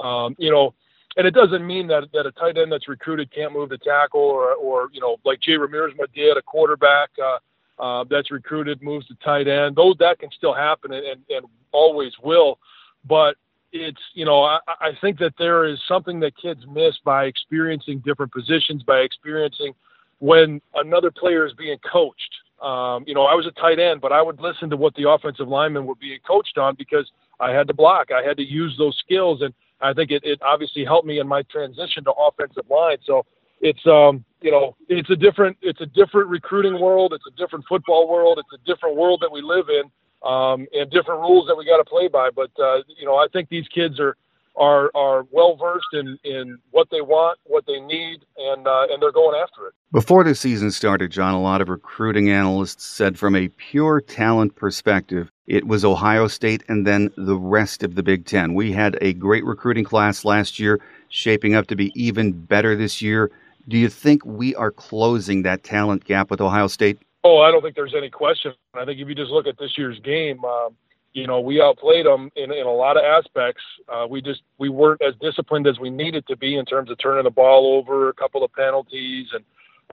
um, 0.01 0.35
you 0.39 0.49
know 0.49 0.73
and 1.17 1.27
it 1.27 1.33
doesn't 1.33 1.67
mean 1.67 1.87
that 1.87 2.07
that 2.13 2.25
a 2.25 2.31
tight 2.31 2.57
end 2.57 2.71
that's 2.71 2.87
recruited 2.87 3.29
can't 3.35 3.51
move 3.51 3.67
the 3.67 3.77
tackle 3.79 4.21
or 4.21 4.53
or 4.53 4.87
you 4.93 5.01
know 5.01 5.17
like 5.25 5.41
Jay 5.41 5.57
Ramirez 5.57 5.93
did 6.15 6.37
a 6.37 6.41
quarterback 6.41 7.09
uh, 7.21 7.39
uh, 7.83 8.05
that's 8.09 8.31
recruited 8.31 8.81
moves 8.81 9.05
to 9.07 9.15
tight 9.15 9.49
end. 9.49 9.75
Though 9.75 9.93
that 9.99 10.19
can 10.19 10.29
still 10.31 10.53
happen 10.53 10.93
and, 10.93 11.05
and, 11.05 11.21
and 11.29 11.45
always 11.71 12.13
will, 12.23 12.59
but 13.05 13.35
it's 13.71 14.01
you 14.13 14.25
know 14.25 14.43
I, 14.43 14.59
I 14.67 14.91
think 15.01 15.19
that 15.19 15.33
there 15.37 15.65
is 15.65 15.79
something 15.87 16.19
that 16.21 16.33
kids 16.37 16.61
miss 16.71 16.95
by 17.03 17.25
experiencing 17.25 17.99
different 18.05 18.31
positions, 18.31 18.83
by 18.83 18.99
experiencing 18.99 19.73
when 20.19 20.61
another 20.75 21.11
player 21.11 21.45
is 21.45 21.53
being 21.53 21.77
coached. 21.89 22.35
Um, 22.61 23.03
you 23.05 23.13
know, 23.13 23.23
I 23.23 23.35
was 23.35 23.45
a 23.45 23.51
tight 23.51 23.79
end, 23.79 24.01
but 24.01 24.11
I 24.11 24.21
would 24.21 24.39
listen 24.39 24.69
to 24.71 24.77
what 24.77 24.95
the 24.95 25.07
offensive 25.07 25.47
linemen 25.47 25.85
were 25.85 25.95
being 25.95 26.19
coached 26.25 26.57
on 26.57 26.75
because 26.75 27.11
I 27.39 27.51
had 27.51 27.67
to 27.67 27.73
block. 27.73 28.07
I 28.11 28.27
had 28.27 28.37
to 28.37 28.43
use 28.43 28.75
those 28.79 28.97
skills, 28.97 29.41
and 29.43 29.53
I 29.79 29.93
think 29.93 30.09
it, 30.09 30.23
it 30.23 30.41
obviously 30.41 30.83
helped 30.83 31.05
me 31.05 31.19
in 31.19 31.27
my 31.27 31.43
transition 31.43 32.03
to 32.05 32.11
offensive 32.13 32.65
line. 32.69 32.97
So 33.05 33.25
it's 33.61 33.85
um 33.87 34.23
you 34.41 34.51
know 34.51 34.75
it's 34.87 35.09
a 35.09 35.15
different 35.15 35.57
it's 35.61 35.81
a 35.81 35.85
different 35.85 36.29
recruiting 36.29 36.79
world 36.79 37.13
it's 37.13 37.25
a 37.27 37.35
different 37.37 37.65
football 37.67 38.07
world 38.07 38.39
it's 38.39 38.61
a 38.61 38.65
different 38.71 38.95
world 38.95 39.19
that 39.21 39.31
we 39.31 39.41
live 39.41 39.65
in 39.69 39.89
um, 40.23 40.67
and 40.73 40.89
different 40.91 41.21
rules 41.21 41.47
that 41.47 41.55
we 41.55 41.65
got 41.65 41.77
to 41.77 41.85
play 41.85 42.07
by 42.07 42.29
but 42.35 42.51
uh, 42.59 42.77
you 42.97 43.05
know 43.05 43.15
I 43.15 43.27
think 43.31 43.49
these 43.49 43.67
kids 43.67 43.99
are 43.99 44.15
are 44.55 44.89
are 44.95 45.25
well 45.31 45.55
versed 45.55 45.93
in 45.93 46.17
in 46.23 46.57
what 46.71 46.87
they 46.91 47.01
want 47.01 47.39
what 47.43 47.65
they 47.67 47.79
need 47.79 48.25
and 48.37 48.67
uh, 48.67 48.87
and 48.89 49.01
they're 49.01 49.11
going 49.11 49.39
after 49.39 49.67
it. 49.67 49.73
Before 49.91 50.23
the 50.23 50.35
season 50.35 50.71
started 50.71 51.11
Jon 51.11 51.33
a 51.33 51.41
lot 51.41 51.61
of 51.61 51.69
recruiting 51.69 52.29
analysts 52.29 52.85
said 52.85 53.17
from 53.17 53.35
a 53.35 53.47
pure 53.49 54.01
talent 54.01 54.55
perspective 54.55 55.31
it 55.47 55.65
was 55.65 55.85
Ohio 55.85 56.27
State 56.27 56.63
and 56.67 56.85
then 56.85 57.09
the 57.15 57.37
rest 57.37 57.81
of 57.81 57.95
the 57.95 58.03
Big 58.03 58.25
Ten. 58.25 58.53
We 58.53 58.73
had 58.73 58.97
a 58.99 59.13
great 59.13 59.45
recruiting 59.45 59.85
class 59.85 60.25
last 60.25 60.59
year 60.59 60.81
shaping 61.07 61.55
up 61.55 61.67
to 61.67 61.75
be 61.75 61.91
even 61.95 62.33
better 62.33 62.75
this 62.75 63.01
year. 63.01 63.31
Do 63.69 63.77
you 63.77 63.87
think 63.87 64.25
we 64.25 64.55
are 64.55 64.71
closing 64.71 65.43
that 65.43 65.63
talent 65.63 66.03
gap 66.03 66.29
with 66.29 66.41
Ohio 66.41 66.67
State? 66.67 66.99
Oh, 67.29 67.41
I 67.41 67.51
don't 67.51 67.61
think 67.61 67.75
there's 67.75 67.93
any 67.93 68.09
question. 68.09 68.53
I 68.73 68.85
think 68.85 69.01
if 69.01 69.09
you 69.09 69.13
just 69.13 69.31
look 69.31 69.47
at 69.47 69.57
this 69.59 69.77
year's 69.77 69.99
game, 69.99 70.45
um, 70.45 70.77
you 71.11 71.27
know, 71.27 71.41
we 71.41 71.61
outplayed 71.61 72.05
them 72.05 72.31
in, 72.37 72.53
in 72.53 72.65
a 72.65 72.71
lot 72.71 72.95
of 72.95 73.03
aspects. 73.03 73.61
Uh, 73.89 74.07
we 74.09 74.21
just 74.21 74.43
we 74.59 74.69
weren't 74.69 75.01
as 75.01 75.13
disciplined 75.19 75.67
as 75.67 75.77
we 75.77 75.89
needed 75.89 76.25
to 76.27 76.37
be 76.37 76.55
in 76.55 76.63
terms 76.63 76.89
of 76.89 76.97
turning 76.99 77.25
the 77.25 77.29
ball 77.29 77.75
over, 77.77 78.07
a 78.07 78.13
couple 78.13 78.45
of 78.45 78.53
penalties, 78.53 79.27
and 79.33 79.43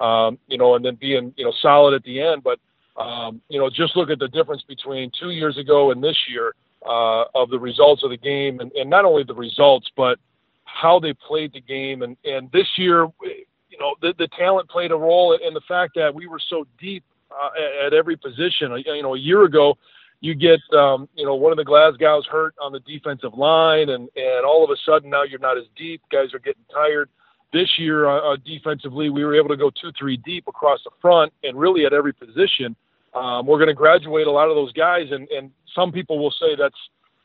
um, 0.00 0.38
you 0.46 0.56
know, 0.56 0.76
and 0.76 0.84
then 0.84 0.94
being 0.94 1.34
you 1.36 1.44
know 1.44 1.52
solid 1.60 1.92
at 1.92 2.04
the 2.04 2.20
end. 2.20 2.44
But 2.44 2.60
um, 3.02 3.40
you 3.48 3.58
know, 3.58 3.68
just 3.68 3.96
look 3.96 4.10
at 4.10 4.20
the 4.20 4.28
difference 4.28 4.62
between 4.62 5.10
two 5.18 5.30
years 5.30 5.58
ago 5.58 5.90
and 5.90 6.04
this 6.04 6.16
year 6.28 6.54
uh, 6.86 7.24
of 7.34 7.50
the 7.50 7.58
results 7.58 8.04
of 8.04 8.10
the 8.10 8.16
game, 8.16 8.60
and, 8.60 8.70
and 8.72 8.88
not 8.88 9.04
only 9.04 9.24
the 9.24 9.34
results, 9.34 9.90
but 9.96 10.20
how 10.66 11.00
they 11.00 11.14
played 11.14 11.52
the 11.52 11.60
game. 11.60 12.02
And 12.02 12.16
and 12.24 12.48
this 12.52 12.68
year, 12.76 13.08
you 13.24 13.78
know, 13.80 13.96
the, 14.00 14.14
the 14.18 14.28
talent 14.38 14.70
played 14.70 14.92
a 14.92 14.96
role, 14.96 15.36
and 15.42 15.56
the 15.56 15.62
fact 15.66 15.94
that 15.96 16.14
we 16.14 16.28
were 16.28 16.40
so 16.48 16.64
deep 16.78 17.02
uh, 17.30 17.86
at 17.86 17.94
every 17.94 18.16
position. 18.16 18.72
You 18.84 19.02
know, 19.02 19.14
a 19.14 19.18
year 19.18 19.44
ago 19.44 19.76
you 20.24 20.34
get 20.34 20.60
um, 20.72 21.06
you 21.14 21.26
know 21.26 21.34
one 21.34 21.52
of 21.52 21.58
the 21.58 21.64
Glasgow's 21.64 22.26
hurt 22.26 22.54
on 22.58 22.72
the 22.72 22.80
defensive 22.80 23.34
line, 23.34 23.90
and 23.90 24.08
and 24.16 24.46
all 24.46 24.64
of 24.64 24.70
a 24.70 24.76
sudden 24.86 25.10
now 25.10 25.22
you're 25.22 25.38
not 25.38 25.58
as 25.58 25.64
deep. 25.76 26.00
Guys 26.10 26.32
are 26.32 26.38
getting 26.38 26.64
tired. 26.72 27.10
This 27.52 27.68
year, 27.78 28.08
uh, 28.08 28.32
uh, 28.32 28.36
defensively, 28.44 29.10
we 29.10 29.22
were 29.22 29.36
able 29.36 29.50
to 29.50 29.56
go 29.56 29.70
two, 29.70 29.92
three 29.98 30.16
deep 30.16 30.48
across 30.48 30.80
the 30.82 30.90
front, 31.00 31.32
and 31.42 31.58
really 31.58 31.84
at 31.84 31.92
every 31.92 32.14
position. 32.14 32.74
Um, 33.12 33.46
we're 33.46 33.58
going 33.58 33.68
to 33.68 33.74
graduate 33.74 34.26
a 34.26 34.30
lot 34.30 34.48
of 34.48 34.56
those 34.56 34.72
guys, 34.72 35.08
and 35.10 35.28
and 35.28 35.50
some 35.74 35.92
people 35.92 36.18
will 36.18 36.32
say 36.32 36.56
that's 36.58 36.78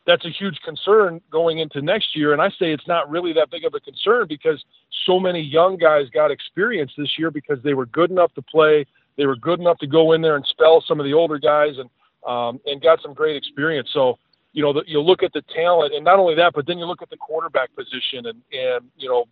that's 0.06 0.26
a 0.26 0.30
huge 0.30 0.60
concern 0.66 1.22
going 1.32 1.60
into 1.60 1.82
next 1.82 2.18
year. 2.18 2.34
And 2.34 2.42
I 2.42 2.50
say 2.50 2.74
it's 2.74 2.88
not 2.88 3.10
really 3.10 3.32
that 3.34 3.50
big 3.50 3.64
of 3.64 3.74
a 3.76 3.80
concern 3.80 4.26
because 4.28 4.62
so 5.06 5.22
many 5.22 5.40
young 5.40 5.78
guys 5.78 6.10
got 6.14 6.32
experience 6.32 6.92
this 6.98 7.18
year 7.18 7.32
because 7.32 7.60
they 7.64 7.74
were 7.74 7.86
good 7.86 8.12
enough 8.12 8.34
to 8.34 8.42
play. 8.42 8.86
They 9.20 9.28
were 9.28 9.36
good 9.36 9.60
enough 9.60 9.78
to 9.80 9.88
go 9.88 10.14
in 10.14 10.22
there 10.22 10.36
and 10.36 10.46
spell 10.48 10.84
some 10.88 11.00
of 11.00 11.06
the 11.06 11.14
older 11.14 11.38
guys. 11.38 11.78
And 11.78 11.92
um, 12.28 12.60
and 12.66 12.82
got 12.82 13.02
some 13.02 13.14
great 13.14 13.36
experience. 13.36 13.90
So, 13.94 14.18
you 14.54 14.64
know, 14.64 14.74
the, 14.74 14.84
you 14.88 15.02
look 15.02 15.24
at 15.24 15.34
the 15.34 15.44
talent, 15.54 15.94
and 15.94 16.04
not 16.04 16.20
only 16.20 16.36
that, 16.36 16.54
but 16.54 16.66
then 16.68 16.78
you 16.78 16.86
look 16.86 17.02
at 17.02 17.10
the 17.10 17.18
quarterback 17.18 17.74
position, 17.76 18.26
and 18.26 18.42
and 18.52 18.90
you 18.98 19.08
know, 19.08 19.26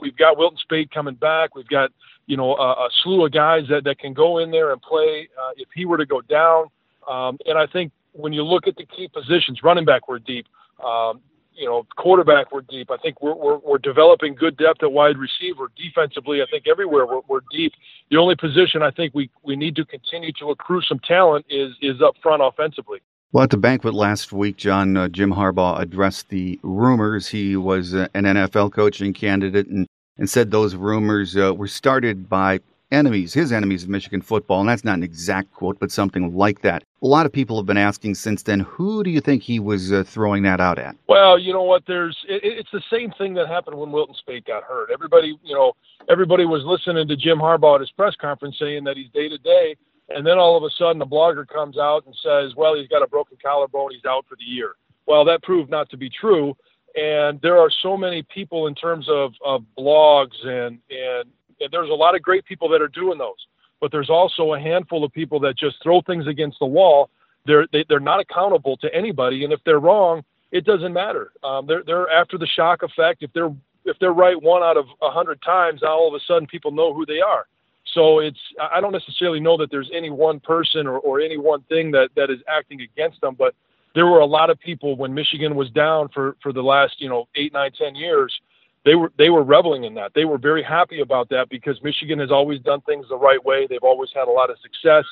we've 0.00 0.16
got 0.16 0.36
Wilton 0.36 0.58
Speight 0.58 0.90
coming 0.90 1.14
back. 1.14 1.54
We've 1.54 1.68
got 1.68 1.92
you 2.26 2.36
know 2.36 2.54
a, 2.56 2.72
a 2.72 2.88
slew 3.02 3.24
of 3.24 3.32
guys 3.32 3.64
that 3.70 3.84
that 3.84 3.98
can 3.98 4.12
go 4.12 4.38
in 4.38 4.50
there 4.50 4.72
and 4.72 4.82
play 4.82 5.28
uh, 5.40 5.50
if 5.56 5.68
he 5.74 5.86
were 5.86 5.96
to 5.96 6.06
go 6.06 6.20
down. 6.20 6.66
Um, 7.08 7.38
and 7.46 7.56
I 7.56 7.66
think 7.66 7.92
when 8.12 8.32
you 8.32 8.42
look 8.42 8.66
at 8.66 8.76
the 8.76 8.84
key 8.84 9.08
positions, 9.08 9.62
running 9.62 9.84
back 9.84 10.08
we're 10.08 10.18
deep. 10.18 10.46
Um, 10.84 11.20
you 11.56 11.66
know, 11.66 11.86
quarterback 11.96 12.52
we're 12.52 12.60
deep. 12.62 12.90
I 12.90 12.96
think 12.98 13.22
we're, 13.22 13.34
we're, 13.34 13.58
we're 13.58 13.78
developing 13.78 14.34
good 14.34 14.56
depth 14.56 14.82
at 14.82 14.92
wide 14.92 15.18
receiver. 15.18 15.70
Defensively, 15.76 16.42
I 16.42 16.46
think 16.50 16.66
everywhere 16.68 17.06
we're, 17.06 17.22
we're 17.28 17.40
deep. 17.50 17.72
The 18.10 18.16
only 18.16 18.36
position 18.36 18.82
I 18.82 18.90
think 18.90 19.14
we, 19.14 19.30
we 19.42 19.56
need 19.56 19.76
to 19.76 19.84
continue 19.84 20.32
to 20.40 20.50
accrue 20.50 20.82
some 20.82 20.98
talent 21.00 21.46
is 21.48 21.72
is 21.80 22.02
up 22.02 22.14
front 22.22 22.42
offensively. 22.42 23.00
Well, 23.32 23.44
at 23.44 23.50
the 23.50 23.56
banquet 23.56 23.94
last 23.94 24.32
week, 24.32 24.56
Jon 24.56 24.96
uh, 24.96 25.08
Jim 25.08 25.32
Harbaugh 25.32 25.80
addressed 25.80 26.28
the 26.28 26.58
rumors. 26.62 27.28
He 27.28 27.56
was 27.56 27.94
uh, 27.94 28.08
an 28.14 28.24
NFL 28.24 28.72
coaching 28.72 29.12
candidate 29.12 29.66
and 29.66 29.86
and 30.18 30.30
said 30.30 30.50
those 30.50 30.74
rumors 30.74 31.36
uh, 31.36 31.54
were 31.54 31.68
started 31.68 32.28
by 32.28 32.60
enemies, 32.90 33.34
his 33.34 33.52
enemies 33.52 33.82
of 33.84 33.88
Michigan 33.88 34.20
football. 34.20 34.60
And 34.60 34.68
that's 34.68 34.84
not 34.84 34.94
an 34.94 35.02
exact 35.02 35.52
quote, 35.52 35.78
but 35.78 35.90
something 35.90 36.34
like 36.34 36.62
that. 36.62 36.84
A 37.02 37.06
lot 37.06 37.26
of 37.26 37.32
people 37.32 37.56
have 37.56 37.66
been 37.66 37.76
asking 37.76 38.14
since 38.14 38.42
then, 38.42 38.60
who 38.60 39.02
do 39.02 39.10
you 39.10 39.20
think 39.20 39.42
he 39.42 39.58
was 39.58 39.92
uh, 39.92 40.04
throwing 40.04 40.42
that 40.44 40.60
out 40.60 40.78
at? 40.78 40.96
Well, 41.08 41.38
you 41.38 41.52
know 41.52 41.62
what? 41.62 41.84
There's 41.86 42.16
it, 42.28 42.40
it's 42.44 42.70
the 42.72 42.82
same 42.90 43.12
thing 43.18 43.34
that 43.34 43.48
happened 43.48 43.76
when 43.76 43.92
Wilton 43.92 44.14
Speight 44.14 44.46
got 44.46 44.62
hurt. 44.64 44.90
Everybody, 44.92 45.38
you 45.42 45.54
know, 45.54 45.72
everybody 46.08 46.44
was 46.44 46.62
listening 46.64 47.08
to 47.08 47.16
Jim 47.16 47.38
Harbaugh 47.38 47.76
at 47.76 47.80
his 47.80 47.90
press 47.90 48.14
conference 48.20 48.56
saying 48.58 48.84
that 48.84 48.96
he's 48.96 49.10
day 49.10 49.28
to 49.28 49.38
day, 49.38 49.76
and 50.08 50.26
then 50.26 50.38
all 50.38 50.56
of 50.56 50.62
a 50.62 50.70
sudden 50.78 51.02
a 51.02 51.06
blogger 51.06 51.46
comes 51.46 51.78
out 51.78 52.06
and 52.06 52.14
says, 52.22 52.54
"Well, 52.56 52.74
he's 52.74 52.88
got 52.88 53.02
a 53.02 53.06
broken 53.06 53.36
collarbone, 53.44 53.92
he's 53.92 54.04
out 54.04 54.24
for 54.28 54.36
the 54.36 54.44
year." 54.44 54.74
Well, 55.06 55.24
that 55.26 55.42
proved 55.42 55.70
not 55.70 55.90
to 55.90 55.96
be 55.96 56.10
true. 56.10 56.56
And 56.96 57.38
there 57.42 57.58
are 57.58 57.70
so 57.82 57.96
many 57.96 58.22
people 58.22 58.66
in 58.66 58.74
terms 58.74 59.06
of, 59.10 59.32
of 59.44 59.64
blogs 59.78 60.46
and 60.46 60.78
and 60.90 61.30
there's 61.70 61.90
a 61.90 61.94
lot 61.94 62.14
of 62.14 62.22
great 62.22 62.44
people 62.44 62.68
that 62.70 62.82
are 62.82 62.88
doing 62.88 63.18
those, 63.18 63.46
but 63.80 63.90
there's 63.92 64.10
also 64.10 64.54
a 64.54 64.60
handful 64.60 65.04
of 65.04 65.12
people 65.12 65.40
that 65.40 65.56
just 65.56 65.82
throw 65.82 66.00
things 66.02 66.26
against 66.26 66.58
the 66.58 66.66
wall. 66.66 67.10
They're 67.44 67.66
they, 67.72 67.80
are 67.80 67.84
they 67.88 67.94
are 67.94 68.00
not 68.00 68.20
accountable 68.20 68.76
to 68.78 68.94
anybody, 68.94 69.44
and 69.44 69.52
if 69.52 69.60
they're 69.64 69.80
wrong, 69.80 70.24
it 70.52 70.64
doesn't 70.64 70.92
matter. 70.92 71.32
Um, 71.44 71.66
they're 71.66 71.82
they're 71.84 72.10
after 72.10 72.38
the 72.38 72.46
shock 72.46 72.82
effect. 72.82 73.22
If 73.22 73.32
they're 73.32 73.54
if 73.84 73.96
they're 74.00 74.12
right 74.12 74.40
one 74.40 74.62
out 74.62 74.76
of 74.76 74.86
a 75.02 75.10
hundred 75.10 75.40
times, 75.42 75.80
now 75.82 75.90
all 75.90 76.08
of 76.08 76.14
a 76.14 76.24
sudden 76.26 76.46
people 76.46 76.72
know 76.72 76.92
who 76.92 77.06
they 77.06 77.20
are. 77.20 77.46
So 77.94 78.18
it's 78.18 78.38
I 78.60 78.80
don't 78.80 78.92
necessarily 78.92 79.40
know 79.40 79.56
that 79.58 79.70
there's 79.70 79.90
any 79.94 80.10
one 80.10 80.40
person 80.40 80.86
or, 80.86 80.98
or 80.98 81.20
any 81.20 81.38
one 81.38 81.62
thing 81.62 81.92
that 81.92 82.10
that 82.16 82.30
is 82.30 82.38
acting 82.48 82.80
against 82.80 83.20
them, 83.20 83.36
but 83.38 83.54
there 83.94 84.06
were 84.06 84.18
a 84.18 84.26
lot 84.26 84.50
of 84.50 84.60
people 84.60 84.96
when 84.96 85.14
Michigan 85.14 85.54
was 85.54 85.70
down 85.70 86.08
for 86.08 86.36
for 86.42 86.52
the 86.52 86.62
last 86.62 87.00
you 87.00 87.08
know 87.08 87.28
eight 87.36 87.52
nine 87.52 87.70
ten 87.72 87.94
years 87.94 88.38
they 88.86 88.94
were 88.94 89.12
they 89.18 89.30
were 89.30 89.42
reveling 89.42 89.84
in 89.84 89.94
that. 89.94 90.12
They 90.14 90.24
were 90.24 90.38
very 90.38 90.62
happy 90.62 91.00
about 91.00 91.28
that 91.30 91.48
because 91.50 91.82
Michigan 91.82 92.20
has 92.20 92.30
always 92.30 92.60
done 92.60 92.80
things 92.82 93.04
the 93.08 93.18
right 93.18 93.44
way. 93.44 93.66
They've 93.66 93.82
always 93.82 94.10
had 94.14 94.28
a 94.28 94.30
lot 94.30 94.48
of 94.48 94.56
success. 94.62 95.04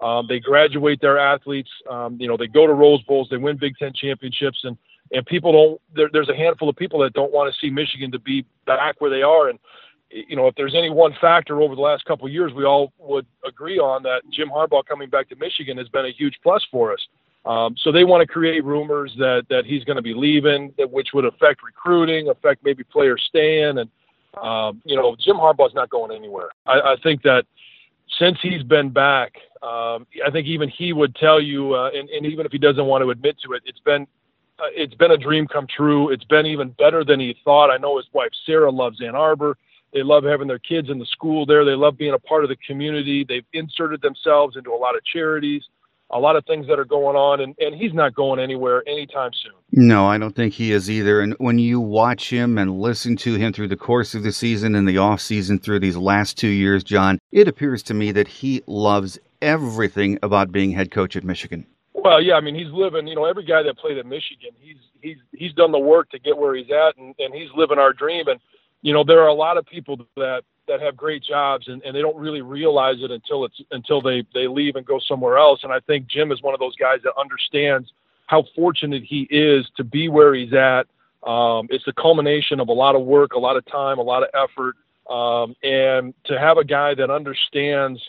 Um, 0.00 0.26
they 0.28 0.38
graduate 0.38 1.00
their 1.00 1.18
athletes. 1.18 1.70
Um, 1.90 2.18
you 2.20 2.28
know, 2.28 2.36
they 2.36 2.46
go 2.46 2.66
to 2.66 2.74
Rose 2.74 3.02
Bowls, 3.04 3.28
they 3.30 3.38
win 3.38 3.56
Big 3.56 3.76
Ten 3.78 3.92
championships, 3.94 4.60
and 4.64 4.76
and 5.12 5.24
people 5.24 5.50
don't. 5.50 5.80
There, 5.96 6.10
there's 6.12 6.28
a 6.28 6.36
handful 6.36 6.68
of 6.68 6.76
people 6.76 7.00
that 7.00 7.14
don't 7.14 7.32
want 7.32 7.52
to 7.52 7.58
see 7.58 7.70
Michigan 7.70 8.12
to 8.12 8.18
be 8.18 8.44
back 8.66 9.00
where 9.00 9.10
they 9.10 9.22
are. 9.22 9.48
And 9.48 9.58
you 10.10 10.36
know, 10.36 10.46
if 10.46 10.54
there's 10.56 10.74
any 10.74 10.90
one 10.90 11.14
factor 11.18 11.62
over 11.62 11.74
the 11.74 11.80
last 11.80 12.04
couple 12.04 12.26
of 12.26 12.32
years, 12.34 12.52
we 12.52 12.64
all 12.64 12.92
would 12.98 13.24
agree 13.48 13.78
on 13.78 14.02
that. 14.02 14.22
Jim 14.30 14.50
Harbaugh 14.50 14.84
coming 14.84 15.08
back 15.08 15.30
to 15.30 15.36
Michigan 15.36 15.78
has 15.78 15.88
been 15.88 16.04
a 16.04 16.12
huge 16.12 16.34
plus 16.42 16.62
for 16.70 16.92
us. 16.92 17.00
Um, 17.44 17.74
so 17.82 17.90
they 17.90 18.04
want 18.04 18.20
to 18.20 18.26
create 18.26 18.64
rumors 18.64 19.12
that 19.18 19.46
that 19.50 19.64
he's 19.64 19.84
going 19.84 19.96
to 19.96 20.02
be 20.02 20.14
leaving, 20.14 20.72
that 20.78 20.90
which 20.90 21.08
would 21.12 21.24
affect 21.24 21.62
recruiting, 21.62 22.28
affect 22.28 22.64
maybe 22.64 22.84
players 22.84 23.22
staying, 23.28 23.78
and 23.78 23.90
um, 24.40 24.80
you 24.84 24.94
know 24.94 25.16
Jim 25.18 25.36
Harbaugh's 25.36 25.74
not 25.74 25.90
going 25.90 26.16
anywhere. 26.16 26.50
I, 26.66 26.80
I 26.80 26.96
think 27.02 27.22
that 27.22 27.44
since 28.18 28.38
he's 28.42 28.62
been 28.62 28.90
back, 28.90 29.34
um, 29.62 30.06
I 30.24 30.30
think 30.30 30.46
even 30.46 30.68
he 30.68 30.92
would 30.92 31.16
tell 31.16 31.40
you, 31.40 31.74
uh, 31.74 31.90
and, 31.94 32.08
and 32.10 32.26
even 32.26 32.46
if 32.46 32.52
he 32.52 32.58
doesn't 32.58 32.84
want 32.84 33.02
to 33.02 33.10
admit 33.10 33.36
to 33.44 33.54
it, 33.54 33.62
it's 33.66 33.80
been 33.80 34.02
uh, 34.60 34.70
it's 34.70 34.94
been 34.94 35.10
a 35.10 35.18
dream 35.18 35.48
come 35.48 35.66
true. 35.66 36.10
It's 36.10 36.24
been 36.24 36.46
even 36.46 36.70
better 36.78 37.04
than 37.04 37.18
he 37.18 37.36
thought. 37.44 37.70
I 37.70 37.76
know 37.76 37.96
his 37.96 38.06
wife 38.12 38.30
Sarah 38.46 38.70
loves 38.70 39.02
Ann 39.02 39.16
Arbor. 39.16 39.56
They 39.92 40.04
love 40.04 40.22
having 40.22 40.46
their 40.46 40.60
kids 40.60 40.90
in 40.90 40.98
the 41.00 41.06
school 41.06 41.44
there. 41.44 41.64
They 41.64 41.74
love 41.74 41.98
being 41.98 42.14
a 42.14 42.18
part 42.18 42.44
of 42.44 42.50
the 42.50 42.56
community. 42.56 43.24
They've 43.28 43.44
inserted 43.52 44.00
themselves 44.00 44.56
into 44.56 44.70
a 44.70 44.76
lot 44.76 44.94
of 44.94 45.04
charities 45.04 45.64
a 46.12 46.18
lot 46.18 46.36
of 46.36 46.44
things 46.46 46.66
that 46.66 46.78
are 46.78 46.84
going 46.84 47.16
on, 47.16 47.40
and, 47.40 47.54
and 47.58 47.74
he's 47.74 47.94
not 47.94 48.14
going 48.14 48.38
anywhere 48.38 48.82
anytime 48.86 49.30
soon. 49.42 49.52
No, 49.72 50.06
I 50.06 50.18
don't 50.18 50.36
think 50.36 50.52
he 50.52 50.72
is 50.72 50.90
either. 50.90 51.20
And 51.20 51.34
when 51.38 51.58
you 51.58 51.80
watch 51.80 52.30
him 52.30 52.58
and 52.58 52.78
listen 52.80 53.16
to 53.16 53.34
him 53.34 53.52
through 53.52 53.68
the 53.68 53.76
course 53.76 54.14
of 54.14 54.22
the 54.22 54.32
season 54.32 54.74
and 54.74 54.86
the 54.86 54.98
off 54.98 55.20
season 55.20 55.58
through 55.58 55.80
these 55.80 55.96
last 55.96 56.36
two 56.36 56.48
years, 56.48 56.84
Jon, 56.84 57.18
it 57.32 57.48
appears 57.48 57.82
to 57.84 57.94
me 57.94 58.12
that 58.12 58.28
he 58.28 58.62
loves 58.66 59.18
everything 59.40 60.18
about 60.22 60.52
being 60.52 60.70
head 60.70 60.90
coach 60.90 61.16
at 61.16 61.24
Michigan. 61.24 61.66
Well, 61.94 62.20
yeah, 62.20 62.34
I 62.34 62.40
mean, 62.40 62.54
he's 62.54 62.72
living. 62.72 63.06
You 63.06 63.14
know, 63.14 63.24
every 63.24 63.44
guy 63.44 63.62
that 63.62 63.78
played 63.78 63.96
at 63.96 64.06
Michigan, 64.06 64.50
he's 64.60 64.76
he's 65.00 65.18
he's 65.32 65.52
done 65.52 65.72
the 65.72 65.78
work 65.78 66.10
to 66.10 66.18
get 66.18 66.36
where 66.36 66.54
he's 66.54 66.70
at, 66.70 66.96
and, 66.96 67.14
and 67.18 67.32
he's 67.32 67.48
living 67.54 67.78
our 67.78 67.92
dream. 67.92 68.26
And 68.28 68.40
you 68.82 68.92
know, 68.92 69.04
there 69.04 69.22
are 69.22 69.28
a 69.28 69.34
lot 69.34 69.56
of 69.56 69.64
people 69.66 69.98
that 70.16 70.42
that 70.68 70.80
have 70.80 70.96
great 70.96 71.22
jobs 71.22 71.68
and, 71.68 71.82
and 71.82 71.94
they 71.94 72.00
don't 72.00 72.16
really 72.16 72.42
realize 72.42 72.96
it 73.00 73.10
until 73.10 73.44
it's 73.44 73.60
until 73.70 74.00
they 74.00 74.24
they 74.34 74.46
leave 74.46 74.76
and 74.76 74.86
go 74.86 75.00
somewhere 75.06 75.36
else. 75.36 75.60
And 75.62 75.72
I 75.72 75.80
think 75.80 76.06
Jim 76.06 76.32
is 76.32 76.42
one 76.42 76.54
of 76.54 76.60
those 76.60 76.76
guys 76.76 76.98
that 77.04 77.12
understands 77.18 77.92
how 78.26 78.44
fortunate 78.54 79.02
he 79.04 79.26
is 79.30 79.68
to 79.76 79.84
be 79.84 80.08
where 80.08 80.34
he's 80.34 80.52
at. 80.52 80.86
Um, 81.28 81.68
it's 81.70 81.84
the 81.84 81.92
culmination 81.92 82.60
of 82.60 82.68
a 82.68 82.72
lot 82.72 82.94
of 82.94 83.02
work, 83.02 83.32
a 83.32 83.38
lot 83.38 83.56
of 83.56 83.64
time, 83.66 83.98
a 83.98 84.02
lot 84.02 84.22
of 84.22 84.30
effort, 84.34 84.76
um, 85.12 85.54
and 85.62 86.14
to 86.24 86.38
have 86.38 86.58
a 86.58 86.64
guy 86.64 86.94
that 86.94 87.10
understands 87.10 88.00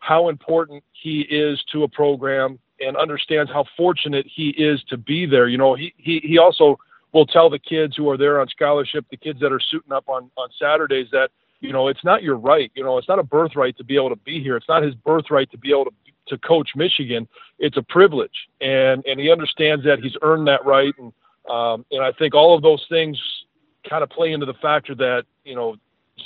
how 0.00 0.28
important 0.28 0.82
he 0.92 1.20
is 1.20 1.62
to 1.72 1.82
a 1.82 1.88
program 1.88 2.58
and 2.80 2.96
understands 2.96 3.50
how 3.50 3.64
fortunate 3.76 4.26
he 4.32 4.50
is 4.50 4.82
to 4.88 4.96
be 4.96 5.26
there. 5.26 5.48
You 5.48 5.58
know, 5.58 5.74
he 5.74 5.92
he 5.96 6.20
he 6.20 6.38
also 6.38 6.78
will 7.12 7.26
tell 7.26 7.50
the 7.50 7.58
kids 7.58 7.96
who 7.96 8.08
are 8.10 8.16
there 8.16 8.40
on 8.40 8.48
scholarship, 8.48 9.04
the 9.10 9.16
kids 9.16 9.40
that 9.40 9.52
are 9.52 9.60
suiting 9.60 9.92
up 9.92 10.08
on 10.08 10.30
on 10.36 10.48
Saturdays 10.58 11.08
that 11.12 11.30
you 11.60 11.72
know, 11.72 11.88
it's 11.88 12.04
not 12.04 12.22
your 12.22 12.36
right. 12.36 12.70
You 12.74 12.84
know, 12.84 12.98
it's 12.98 13.08
not 13.08 13.18
a 13.18 13.24
birthright 13.24 13.76
to 13.78 13.84
be 13.84 13.96
able 13.96 14.10
to 14.10 14.16
be 14.16 14.42
here. 14.42 14.56
It's 14.56 14.68
not 14.68 14.82
his 14.82 14.94
birthright 14.94 15.50
to 15.50 15.58
be 15.58 15.70
able 15.70 15.86
to 15.86 15.90
to 16.28 16.38
coach 16.38 16.70
Michigan. 16.76 17.26
It's 17.58 17.76
a 17.76 17.82
privilege, 17.82 18.48
and 18.60 19.04
and 19.06 19.18
he 19.18 19.30
understands 19.30 19.84
that 19.84 19.98
he's 20.00 20.16
earned 20.22 20.46
that 20.46 20.64
right. 20.64 20.94
And 20.98 21.12
um, 21.50 21.84
and 21.90 22.02
I 22.02 22.12
think 22.12 22.34
all 22.34 22.54
of 22.54 22.62
those 22.62 22.84
things 22.88 23.18
kind 23.88 24.02
of 24.02 24.10
play 24.10 24.32
into 24.32 24.46
the 24.46 24.54
factor 24.54 24.94
that 24.96 25.24
you 25.44 25.54
know 25.54 25.76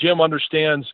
Jim 0.01 0.21
understands 0.21 0.87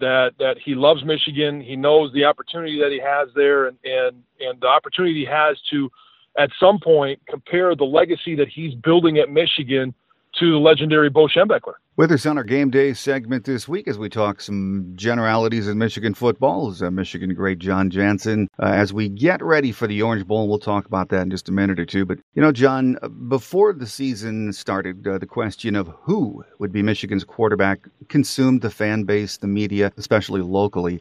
that 0.00 0.32
that 0.38 0.56
he 0.64 0.74
loves 0.74 1.04
Michigan. 1.04 1.60
He 1.60 1.76
knows 1.76 2.12
the 2.12 2.24
opportunity 2.24 2.80
that 2.80 2.90
he 2.90 3.00
has 3.00 3.28
there, 3.34 3.66
and 3.66 3.76
and 3.84 4.22
and 4.40 4.60
the 4.60 4.66
opportunity 4.66 5.14
he 5.14 5.26
has 5.26 5.56
to, 5.70 5.90
at 6.38 6.50
some 6.58 6.78
point, 6.80 7.20
compare 7.28 7.74
the 7.76 7.84
legacy 7.84 8.34
that 8.36 8.48
he's 8.48 8.74
building 8.74 9.18
at 9.18 9.30
Michigan 9.30 9.94
to 10.38 10.52
the 10.52 10.58
legendary 10.58 11.10
Bo 11.10 11.26
Schembechler. 11.26 11.74
With 11.96 12.10
us 12.10 12.26
on 12.26 12.36
our 12.36 12.44
game 12.44 12.70
day 12.70 12.92
segment 12.92 13.44
this 13.44 13.68
week 13.68 13.86
as 13.86 13.98
we 13.98 14.08
talk 14.08 14.40
some 14.40 14.92
generalities 14.96 15.68
in 15.68 15.78
Michigan 15.78 16.12
football 16.12 16.70
is 16.72 16.82
uh, 16.82 16.90
Michigan 16.90 17.32
great 17.34 17.60
Jon 17.60 17.88
Jansen. 17.88 18.48
Uh, 18.60 18.66
as 18.66 18.92
we 18.92 19.08
get 19.08 19.40
ready 19.42 19.70
for 19.70 19.86
the 19.86 20.02
Orange 20.02 20.26
Bowl, 20.26 20.48
we'll 20.48 20.58
talk 20.58 20.86
about 20.86 21.10
that 21.10 21.22
in 21.22 21.30
just 21.30 21.48
a 21.48 21.52
minute 21.52 21.78
or 21.78 21.86
two. 21.86 22.04
But, 22.04 22.18
you 22.34 22.42
know, 22.42 22.50
Jon, 22.50 22.98
uh, 23.00 23.08
before 23.08 23.72
the 23.72 23.86
season 23.86 24.52
started, 24.52 25.06
uh, 25.06 25.18
the 25.18 25.26
question 25.26 25.76
of 25.76 25.88
who 26.02 26.44
would 26.58 26.72
be 26.72 26.82
Michigan's 26.82 27.24
quarterback 27.24 27.86
consumed 28.08 28.62
the 28.62 28.70
fan 28.70 29.04
base, 29.04 29.36
the 29.36 29.46
media, 29.46 29.92
especially 29.96 30.40
locally. 30.40 31.00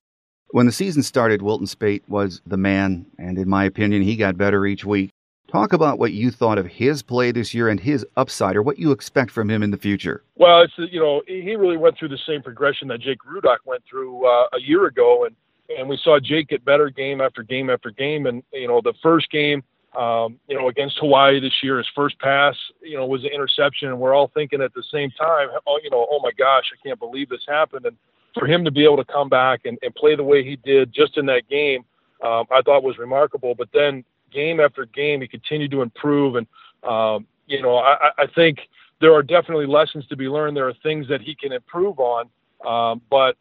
When 0.52 0.68
the 0.68 0.72
season 0.72 1.02
started, 1.02 1.42
Wilton 1.42 1.66
Speight 1.66 2.04
was 2.08 2.40
the 2.46 2.58
man, 2.58 3.08
and 3.18 3.40
in 3.40 3.50
my 3.50 3.64
opinion, 3.64 4.04
he 4.04 4.16
got 4.16 4.38
better 4.38 4.68
each 4.68 4.86
week. 4.86 5.10
Talk 5.54 5.72
about 5.72 6.00
what 6.00 6.14
you 6.14 6.32
thought 6.32 6.58
of 6.58 6.66
his 6.66 7.04
play 7.04 7.32
this 7.32 7.54
year 7.54 7.70
and 7.70 7.80
his 7.80 8.04
upside, 8.18 8.56
or 8.56 8.64
what 8.64 8.80
you 8.80 8.90
expect 8.90 9.30
from 9.30 9.52
him 9.52 9.62
in 9.62 9.70
the 9.70 9.78
future. 9.78 10.24
Well, 10.36 10.64
it's 10.64 10.74
you 10.92 11.00
know 11.00 11.22
he 11.28 11.56
really 11.56 11.78
went 11.78 11.96
through 11.96 12.08
the 12.08 12.18
same 12.26 12.42
progression 12.42 12.88
that 12.88 13.02
Jake 13.02 13.20
Rudock 13.20 13.60
went 13.64 13.84
through 13.88 14.26
uh, 14.26 14.48
a 14.54 14.60
year 14.60 14.88
ago, 14.88 15.26
and 15.26 15.36
and 15.78 15.88
we 15.88 16.00
saw 16.04 16.20
Jake 16.20 16.48
get 16.48 16.66
better 16.66 16.90
game 16.90 17.22
after 17.22 17.44
game 17.44 17.70
after 17.70 17.92
game. 17.92 18.26
And 18.26 18.42
you 18.52 18.68
know 18.68 18.82
the 18.84 18.96
first 19.04 19.30
game, 19.30 19.64
um, 19.96 20.40
you 20.48 20.58
know 20.58 20.70
against 20.70 20.98
Hawaii 20.98 21.40
this 21.40 21.54
year, 21.62 21.78
his 21.78 21.88
first 21.96 22.18
pass, 22.18 22.56
you 22.82 22.98
know, 22.98 23.06
was 23.06 23.24
an 23.24 23.30
interception, 23.32 23.90
and 23.90 24.00
we're 24.00 24.16
all 24.16 24.32
thinking 24.34 24.60
at 24.60 24.74
the 24.74 24.84
same 24.92 25.12
time, 25.12 25.50
oh, 25.68 25.80
you 25.84 25.92
know, 25.92 26.08
oh 26.10 26.20
my 26.24 26.32
gosh, 26.36 26.66
I 26.74 26.82
can't 26.84 26.98
believe 26.98 27.30
this 27.30 27.46
happened. 27.48 27.86
And 27.86 27.96
for 28.34 28.48
him 28.48 28.66
to 28.66 28.72
be 28.72 28.84
able 28.86 28.98
to 28.98 29.06
come 29.06 29.30
back 29.30 29.66
and, 29.66 29.78
and 29.84 29.94
play 29.94 30.16
the 30.16 30.24
way 30.24 30.44
he 30.44 30.56
did 30.56 30.92
just 30.92 31.16
in 31.16 31.28
that 31.28 31.48
game, 31.48 31.86
um, 32.24 32.46
I 32.50 32.64
thought 32.64 32.82
was 32.82 32.98
remarkable. 32.98 33.54
But 33.54 33.70
then 33.72 34.04
game 34.34 34.60
after 34.60 34.86
game, 34.86 35.22
he 35.22 35.28
continued 35.28 35.72
to 35.72 35.82
improve. 35.82 36.36
And, 36.36 36.48
um, 36.84 37.28
you 37.48 37.62
know, 37.62 37.78
I, 37.78 38.10
I 38.18 38.28
think 38.34 38.60
there 39.02 39.14
are 39.14 39.24
definitely 39.24 39.66
lessons 39.66 40.08
to 40.08 40.16
be 40.16 40.28
learned. 40.28 40.58
There 40.58 40.68
are 40.68 40.74
things 40.82 41.08
that 41.10 41.22
he 41.22 41.36
can 41.36 41.52
improve 41.52 42.00
on. 42.00 42.30
Um, 42.66 43.02
but 43.10 43.38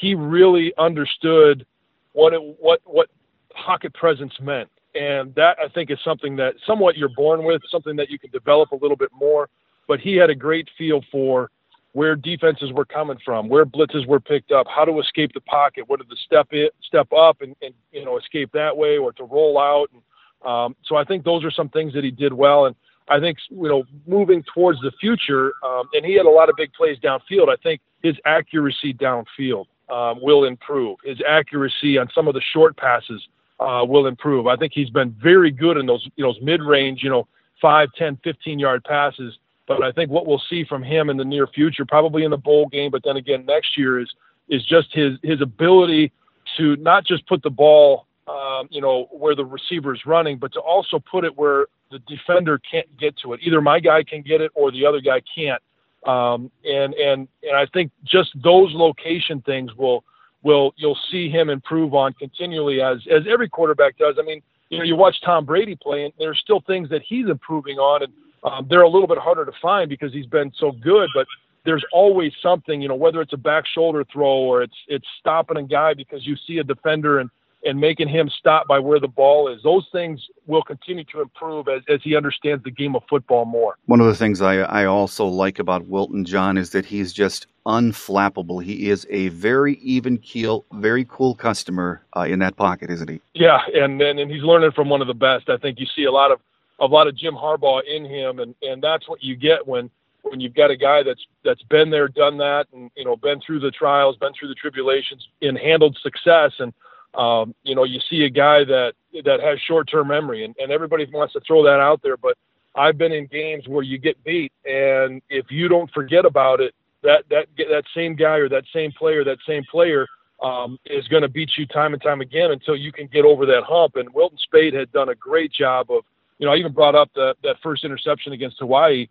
he 0.00 0.14
really 0.14 0.72
understood 0.78 1.66
what 2.12 2.32
it, 2.32 2.40
what, 2.58 2.80
what 2.84 3.08
pocket 3.54 3.92
presence 3.94 4.32
meant. 4.40 4.70
And 4.94 5.34
that 5.34 5.56
I 5.64 5.68
think 5.68 5.90
is 5.90 5.98
something 6.04 6.36
that 6.36 6.54
somewhat 6.66 6.96
you're 6.96 7.08
born 7.08 7.44
with, 7.44 7.62
something 7.70 7.96
that 7.96 8.10
you 8.10 8.18
can 8.18 8.30
develop 8.30 8.72
a 8.72 8.76
little 8.76 8.96
bit 8.96 9.10
more. 9.12 9.48
But 9.86 10.00
he 10.00 10.16
had 10.16 10.30
a 10.30 10.34
great 10.34 10.68
feel 10.78 11.02
for 11.10 11.50
where 11.92 12.14
defenses 12.14 12.72
were 12.72 12.84
coming 12.84 13.18
from, 13.24 13.48
where 13.48 13.66
blitzes 13.66 14.06
were 14.06 14.20
picked 14.20 14.52
up, 14.52 14.66
how 14.68 14.84
to 14.84 15.00
escape 15.00 15.32
the 15.34 15.40
pocket, 15.40 15.88
whether 15.88 16.04
to 16.04 16.16
step 16.24 16.48
it, 16.52 16.74
step 16.82 17.12
up 17.12 17.40
and, 17.40 17.56
and 17.62 17.74
you 17.92 18.04
know 18.04 18.16
escape 18.18 18.50
that 18.52 18.76
way, 18.76 18.96
or 18.96 19.12
to 19.12 19.24
roll 19.24 19.58
out. 19.58 19.88
And 19.92 20.02
um, 20.44 20.76
so 20.84 20.96
I 20.96 21.04
think 21.04 21.24
those 21.24 21.44
are 21.44 21.50
some 21.50 21.68
things 21.68 21.92
that 21.94 22.04
he 22.04 22.10
did 22.10 22.32
well. 22.32 22.66
And 22.66 22.74
I 23.08 23.20
think, 23.20 23.38
you 23.50 23.68
know, 23.68 23.84
moving 24.06 24.44
towards 24.54 24.80
the 24.80 24.92
future, 25.00 25.52
um, 25.64 25.88
and 25.92 26.04
he 26.04 26.14
had 26.14 26.26
a 26.26 26.30
lot 26.30 26.48
of 26.48 26.56
big 26.56 26.72
plays 26.72 26.98
downfield. 26.98 27.48
I 27.48 27.56
think 27.62 27.80
his 28.02 28.16
accuracy 28.24 28.94
downfield 28.94 29.66
um, 29.90 30.18
will 30.22 30.44
improve. 30.44 30.98
His 31.04 31.18
accuracy 31.26 31.98
on 31.98 32.08
some 32.14 32.28
of 32.28 32.34
the 32.34 32.42
short 32.52 32.76
passes 32.76 33.26
uh, 33.58 33.84
will 33.86 34.06
improve. 34.06 34.46
I 34.46 34.56
think 34.56 34.72
he's 34.74 34.90
been 34.90 35.14
very 35.22 35.50
good 35.50 35.76
in 35.76 35.86
those, 35.86 36.08
you 36.16 36.24
know, 36.24 36.34
mid-range, 36.40 37.02
you 37.02 37.10
know, 37.10 37.26
5, 37.60 37.88
10, 37.96 38.18
15 38.24 38.58
yard 38.58 38.84
passes. 38.84 39.36
But 39.66 39.84
I 39.84 39.92
think 39.92 40.10
what 40.10 40.26
we'll 40.26 40.42
see 40.48 40.64
from 40.64 40.82
him 40.82 41.10
in 41.10 41.16
the 41.16 41.24
near 41.24 41.46
future, 41.46 41.84
probably 41.84 42.24
in 42.24 42.30
the 42.30 42.36
bowl 42.36 42.68
game, 42.68 42.90
but 42.90 43.02
then 43.04 43.16
again 43.16 43.44
next 43.46 43.78
year, 43.78 44.00
is 44.00 44.12
is 44.48 44.64
just 44.64 44.92
his 44.92 45.16
his 45.22 45.40
ability 45.40 46.10
to 46.56 46.74
not 46.76 47.06
just 47.06 47.24
put 47.28 47.42
the 47.42 47.50
ball 47.50 48.06
um, 48.30 48.68
you 48.70 48.80
know, 48.80 49.08
where 49.10 49.34
the 49.34 49.44
receiver 49.44 49.94
is 49.94 50.06
running, 50.06 50.38
but 50.38 50.52
to 50.52 50.60
also 50.60 50.98
put 50.98 51.24
it 51.24 51.36
where 51.36 51.66
the 51.90 51.98
defender 52.00 52.58
can't 52.58 52.86
get 52.98 53.16
to 53.18 53.32
it. 53.32 53.40
Either 53.42 53.60
my 53.60 53.80
guy 53.80 54.02
can 54.04 54.22
get 54.22 54.40
it 54.40 54.52
or 54.54 54.70
the 54.70 54.86
other 54.86 55.00
guy 55.00 55.20
can't. 55.34 55.62
Um, 56.06 56.50
and 56.64 56.94
and 56.94 57.28
and 57.42 57.56
I 57.56 57.66
think 57.66 57.90
just 58.04 58.30
those 58.42 58.72
location 58.72 59.42
things 59.42 59.74
will 59.74 60.04
will 60.42 60.72
you'll 60.76 60.98
see 61.10 61.28
him 61.28 61.50
improve 61.50 61.92
on 61.94 62.12
continually 62.14 62.80
as 62.80 62.98
as 63.10 63.24
every 63.28 63.48
quarterback 63.48 63.98
does. 63.98 64.14
I 64.18 64.22
mean, 64.22 64.40
you 64.70 64.78
know, 64.78 64.84
you 64.84 64.96
watch 64.96 65.20
Tom 65.22 65.44
Brady 65.44 65.76
play, 65.76 66.04
and 66.04 66.12
there's 66.18 66.38
still 66.38 66.60
things 66.60 66.88
that 66.90 67.02
he's 67.06 67.28
improving 67.28 67.78
on, 67.78 68.04
and 68.04 68.12
um, 68.44 68.66
they're 68.70 68.82
a 68.82 68.88
little 68.88 69.08
bit 69.08 69.18
harder 69.18 69.44
to 69.44 69.52
find 69.60 69.90
because 69.90 70.12
he's 70.12 70.26
been 70.26 70.52
so 70.58 70.72
good, 70.72 71.08
but. 71.14 71.26
There's 71.62 71.84
always 71.92 72.32
something, 72.42 72.80
you 72.80 72.88
know, 72.88 72.94
whether 72.94 73.20
it's 73.20 73.34
a 73.34 73.36
back 73.36 73.66
shoulder 73.66 74.02
throw 74.10 74.30
or 74.30 74.62
it's 74.62 74.74
it's 74.88 75.04
stopping 75.18 75.58
a 75.58 75.62
guy 75.62 75.92
because 75.92 76.26
you 76.26 76.34
see 76.46 76.56
a 76.56 76.64
defender 76.64 77.18
and 77.18 77.28
and 77.64 77.78
making 77.78 78.08
him 78.08 78.30
stop 78.30 78.66
by 78.66 78.78
where 78.78 78.98
the 78.98 79.08
ball 79.08 79.48
is. 79.48 79.62
Those 79.62 79.86
things 79.92 80.28
will 80.46 80.62
continue 80.62 81.04
to 81.04 81.20
improve 81.20 81.68
as, 81.68 81.82
as 81.88 82.00
he 82.02 82.16
understands 82.16 82.64
the 82.64 82.70
game 82.70 82.96
of 82.96 83.02
football 83.08 83.44
more. 83.44 83.76
One 83.86 84.00
of 84.00 84.06
the 84.06 84.14
things 84.14 84.40
I, 84.40 84.60
I 84.60 84.86
also 84.86 85.26
like 85.26 85.58
about 85.58 85.86
Wilton 85.86 86.24
Jon 86.24 86.56
is 86.56 86.70
that 86.70 86.86
he's 86.86 87.12
just 87.12 87.46
unflappable. 87.66 88.62
He 88.62 88.88
is 88.88 89.06
a 89.10 89.28
very 89.28 89.74
even 89.76 90.18
keel, 90.18 90.64
very 90.72 91.06
cool 91.08 91.34
customer 91.34 92.02
uh, 92.16 92.22
in 92.22 92.38
that 92.38 92.56
pocket, 92.56 92.90
isn't 92.90 93.08
he? 93.08 93.20
Yeah, 93.34 93.60
and, 93.74 94.00
and 94.00 94.18
and 94.18 94.30
he's 94.30 94.42
learning 94.42 94.72
from 94.72 94.88
one 94.88 95.00
of 95.00 95.06
the 95.06 95.14
best. 95.14 95.48
I 95.48 95.56
think 95.58 95.78
you 95.78 95.86
see 95.94 96.04
a 96.04 96.12
lot 96.12 96.32
of 96.32 96.40
a 96.78 96.86
lot 96.86 97.06
of 97.06 97.16
Jim 97.16 97.34
Harbaugh 97.34 97.82
in 97.84 98.04
him, 98.04 98.38
and 98.38 98.54
and 98.62 98.82
that's 98.82 99.08
what 99.08 99.22
you 99.22 99.36
get 99.36 99.66
when 99.66 99.90
when 100.22 100.40
you've 100.40 100.54
got 100.54 100.70
a 100.70 100.76
guy 100.76 101.02
that's 101.02 101.24
that's 101.44 101.62
been 101.64 101.90
there, 101.90 102.08
done 102.08 102.38
that, 102.38 102.66
and 102.72 102.90
you 102.96 103.04
know 103.04 103.16
been 103.16 103.40
through 103.40 103.60
the 103.60 103.70
trials, 103.70 104.16
been 104.16 104.32
through 104.32 104.48
the 104.48 104.54
tribulations, 104.54 105.28
and 105.42 105.58
handled 105.58 105.98
success 106.02 106.52
and 106.58 106.72
um, 107.14 107.54
you 107.62 107.74
know, 107.74 107.84
you 107.84 108.00
see 108.08 108.24
a 108.24 108.30
guy 108.30 108.64
that 108.64 108.94
that 109.24 109.40
has 109.40 109.58
short-term 109.60 110.08
memory, 110.08 110.44
and, 110.44 110.54
and 110.58 110.70
everybody 110.70 111.06
wants 111.12 111.32
to 111.32 111.40
throw 111.40 111.64
that 111.64 111.80
out 111.80 112.00
there. 112.02 112.16
But 112.16 112.36
I've 112.74 112.96
been 112.96 113.12
in 113.12 113.26
games 113.26 113.66
where 113.66 113.82
you 113.82 113.98
get 113.98 114.22
beat, 114.24 114.52
and 114.64 115.20
if 115.28 115.50
you 115.50 115.68
don't 115.68 115.90
forget 115.90 116.24
about 116.24 116.60
it, 116.60 116.74
that 117.02 117.24
that 117.30 117.46
that 117.56 117.84
same 117.94 118.14
guy 118.14 118.36
or 118.36 118.48
that 118.48 118.64
same 118.72 118.92
player, 118.92 119.24
that 119.24 119.38
same 119.46 119.64
player 119.64 120.06
um, 120.42 120.78
is 120.86 121.06
going 121.08 121.22
to 121.22 121.28
beat 121.28 121.50
you 121.56 121.66
time 121.66 121.92
and 121.92 122.02
time 122.02 122.20
again 122.20 122.50
until 122.52 122.76
you 122.76 122.92
can 122.92 123.06
get 123.08 123.24
over 123.24 123.44
that 123.46 123.64
hump. 123.64 123.96
And 123.96 124.08
Wilton 124.14 124.38
Speight 124.38 124.74
had 124.74 124.90
done 124.92 125.08
a 125.08 125.14
great 125.14 125.52
job 125.52 125.90
of, 125.90 126.04
you 126.38 126.46
know, 126.46 126.52
I 126.52 126.56
even 126.56 126.72
brought 126.72 126.94
up 126.94 127.10
the, 127.14 127.34
that 127.42 127.56
first 127.62 127.84
interception 127.84 128.32
against 128.32 128.58
Hawaii. 128.60 129.08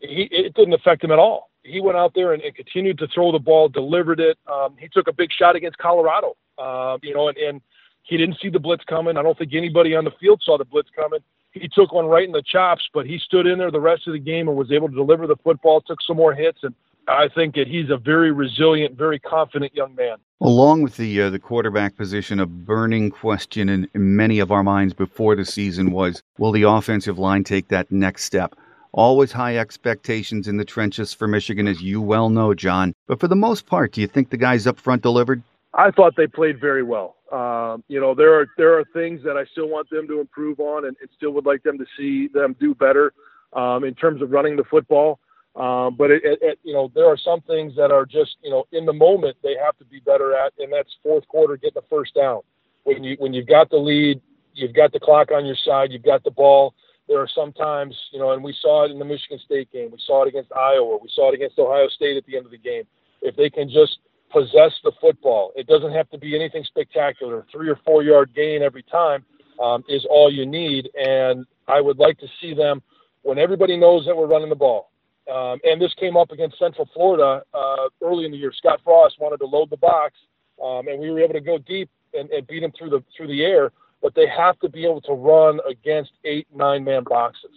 He, 0.00 0.28
it 0.30 0.54
didn't 0.54 0.74
affect 0.74 1.04
him 1.04 1.10
at 1.12 1.18
all. 1.18 1.49
He 1.62 1.80
went 1.80 1.96
out 1.96 2.12
there 2.14 2.32
and, 2.32 2.42
and 2.42 2.54
continued 2.54 2.98
to 2.98 3.08
throw 3.08 3.32
the 3.32 3.38
ball, 3.38 3.68
delivered 3.68 4.20
it. 4.20 4.38
Um, 4.50 4.76
he 4.78 4.88
took 4.88 5.08
a 5.08 5.12
big 5.12 5.30
shot 5.32 5.56
against 5.56 5.78
Colorado 5.78 6.36
uh, 6.60 6.98
you 7.02 7.14
know, 7.14 7.28
and, 7.28 7.36
and 7.38 7.60
he 8.02 8.16
didn't 8.16 8.36
see 8.40 8.48
the 8.48 8.58
blitz 8.58 8.84
coming. 8.84 9.16
I 9.16 9.22
don't 9.22 9.36
think 9.36 9.54
anybody 9.54 9.94
on 9.94 10.04
the 10.04 10.12
field 10.20 10.42
saw 10.44 10.58
the 10.58 10.64
blitz 10.64 10.90
coming. 10.94 11.20
He 11.52 11.68
took 11.68 11.92
one 11.92 12.06
right 12.06 12.24
in 12.24 12.32
the 12.32 12.42
chops, 12.42 12.88
but 12.94 13.06
he 13.06 13.18
stood 13.18 13.46
in 13.46 13.58
there 13.58 13.70
the 13.70 13.80
rest 13.80 14.06
of 14.06 14.12
the 14.12 14.20
game 14.20 14.46
and 14.46 14.56
was 14.56 14.70
able 14.70 14.88
to 14.88 14.94
deliver 14.94 15.26
the 15.26 15.36
football, 15.42 15.80
took 15.80 15.98
some 16.06 16.16
more 16.16 16.32
hits, 16.32 16.58
and 16.62 16.74
I 17.08 17.28
think 17.28 17.56
that 17.56 17.66
he's 17.66 17.90
a 17.90 17.96
very 17.96 18.30
resilient, 18.30 18.96
very 18.96 19.18
confident 19.18 19.74
young 19.74 19.96
man. 19.96 20.18
Along 20.42 20.82
with 20.82 20.96
the 20.96 21.22
uh, 21.22 21.30
the 21.30 21.40
quarterback 21.40 21.96
position, 21.96 22.38
a 22.38 22.46
burning 22.46 23.10
question 23.10 23.68
in, 23.68 23.88
in 23.94 24.16
many 24.16 24.38
of 24.38 24.52
our 24.52 24.62
minds 24.62 24.94
before 24.94 25.34
the 25.34 25.44
season 25.44 25.90
was: 25.90 26.22
Will 26.38 26.52
the 26.52 26.62
offensive 26.62 27.18
line 27.18 27.42
take 27.42 27.68
that 27.68 27.90
next 27.90 28.24
step? 28.24 28.54
Always 28.92 29.30
high 29.30 29.56
expectations 29.56 30.48
in 30.48 30.56
the 30.56 30.64
trenches 30.64 31.14
for 31.14 31.28
Michigan, 31.28 31.68
as 31.68 31.80
you 31.80 32.00
well 32.00 32.28
know, 32.28 32.54
Jon. 32.54 32.92
But 33.06 33.20
for 33.20 33.28
the 33.28 33.36
most 33.36 33.66
part, 33.66 33.92
do 33.92 34.00
you 34.00 34.06
think 34.06 34.30
the 34.30 34.36
guys 34.36 34.66
up 34.66 34.78
front 34.78 35.02
delivered? 35.02 35.42
I 35.74 35.92
thought 35.92 36.14
they 36.16 36.26
played 36.26 36.60
very 36.60 36.82
well. 36.82 37.16
Um, 37.30 37.84
you 37.86 38.00
know, 38.00 38.14
there 38.14 38.34
are 38.34 38.46
there 38.56 38.76
are 38.78 38.84
things 38.92 39.22
that 39.24 39.36
I 39.36 39.44
still 39.52 39.68
want 39.68 39.88
them 39.90 40.08
to 40.08 40.20
improve 40.20 40.58
on, 40.58 40.86
and, 40.86 40.96
and 41.00 41.08
still 41.16 41.30
would 41.32 41.46
like 41.46 41.62
them 41.62 41.78
to 41.78 41.86
see 41.96 42.28
them 42.28 42.56
do 42.58 42.74
better 42.74 43.12
um, 43.52 43.84
in 43.84 43.94
terms 43.94 44.22
of 44.22 44.32
running 44.32 44.56
the 44.56 44.64
football. 44.64 45.20
Um, 45.54 45.96
but 45.96 46.10
it, 46.10 46.22
it, 46.24 46.38
it, 46.42 46.58
you 46.62 46.72
know, 46.72 46.90
there 46.94 47.06
are 47.06 47.16
some 47.16 47.40
things 47.42 47.74
that 47.76 47.92
are 47.92 48.04
just 48.04 48.36
you 48.42 48.50
know 48.50 48.64
in 48.72 48.86
the 48.86 48.92
moment 48.92 49.36
they 49.44 49.54
have 49.62 49.76
to 49.78 49.84
be 49.84 50.00
better 50.00 50.34
at, 50.34 50.52
and 50.58 50.72
that's 50.72 50.90
fourth 51.02 51.26
quarter 51.28 51.56
getting 51.56 51.74
the 51.74 51.86
first 51.88 52.14
down. 52.14 52.40
When 52.82 53.04
you 53.04 53.16
when 53.20 53.32
you've 53.32 53.46
got 53.46 53.70
the 53.70 53.76
lead, 53.76 54.20
you've 54.54 54.74
got 54.74 54.92
the 54.92 55.00
clock 55.00 55.30
on 55.30 55.46
your 55.46 55.56
side, 55.64 55.92
you've 55.92 56.02
got 56.02 56.24
the 56.24 56.30
ball. 56.32 56.74
There 57.10 57.18
are 57.18 57.28
sometimes, 57.34 57.94
you 58.12 58.20
know, 58.20 58.30
and 58.30 58.42
we 58.42 58.54
saw 58.62 58.84
it 58.84 58.92
in 58.92 58.98
the 59.00 59.04
Michigan 59.04 59.40
State 59.44 59.70
game, 59.72 59.90
we 59.90 59.98
saw 60.06 60.24
it 60.24 60.28
against 60.28 60.52
Iowa, 60.52 60.96
we 61.02 61.10
saw 61.12 61.30
it 61.30 61.34
against 61.34 61.58
Ohio 61.58 61.88
State 61.88 62.16
at 62.16 62.24
the 62.24 62.36
end 62.36 62.46
of 62.46 62.52
the 62.52 62.58
game. 62.58 62.84
If 63.20 63.34
they 63.36 63.50
can 63.50 63.68
just 63.68 63.98
possess 64.32 64.72
the 64.84 64.92
football. 65.00 65.52
It 65.56 65.66
doesn't 65.66 65.92
have 65.92 66.08
to 66.10 66.18
be 66.18 66.34
anything 66.34 66.64
spectacular. 66.64 67.44
Three 67.52 67.68
or 67.68 67.78
four 67.84 68.02
yard 68.02 68.30
gain 68.34 68.62
every 68.62 68.84
time 68.84 69.24
um, 69.60 69.84
is 69.88 70.06
all 70.08 70.32
you 70.32 70.46
need. 70.46 70.88
And 70.98 71.46
I 71.68 71.80
would 71.80 71.98
like 71.98 72.18
to 72.18 72.26
see 72.40 72.54
them 72.54 72.82
when 73.22 73.38
everybody 73.38 73.76
knows 73.76 74.06
that 74.06 74.16
we're 74.16 74.26
running 74.26 74.48
the 74.48 74.54
ball. 74.54 74.90
Um, 75.30 75.58
and 75.64 75.80
this 75.80 75.94
came 75.94 76.16
up 76.16 76.32
against 76.32 76.58
Central 76.58 76.88
Florida 76.94 77.42
uh, 77.54 77.88
early 78.02 78.24
in 78.24 78.32
the 78.32 78.38
year. 78.38 78.52
Scott 78.56 78.80
Frost 78.82 79.16
wanted 79.20 79.38
to 79.38 79.46
load 79.46 79.70
the 79.70 79.76
box, 79.76 80.14
um, 80.62 80.88
and 80.88 80.98
we 80.98 81.10
were 81.10 81.20
able 81.20 81.34
to 81.34 81.40
go 81.40 81.58
deep 81.58 81.88
and, 82.14 82.28
and 82.30 82.46
beat 82.46 82.60
them 82.60 82.72
through 82.76 82.90
the 82.90 83.04
through 83.16 83.28
the 83.28 83.42
air. 83.44 83.70
But 84.02 84.14
they 84.14 84.26
have 84.28 84.58
to 84.60 84.68
be 84.68 84.84
able 84.84 85.02
to 85.02 85.12
run 85.12 85.60
against 85.68 86.12
eight 86.24 86.46
nine 86.54 86.84
man 86.84 87.04
boxes. 87.04 87.50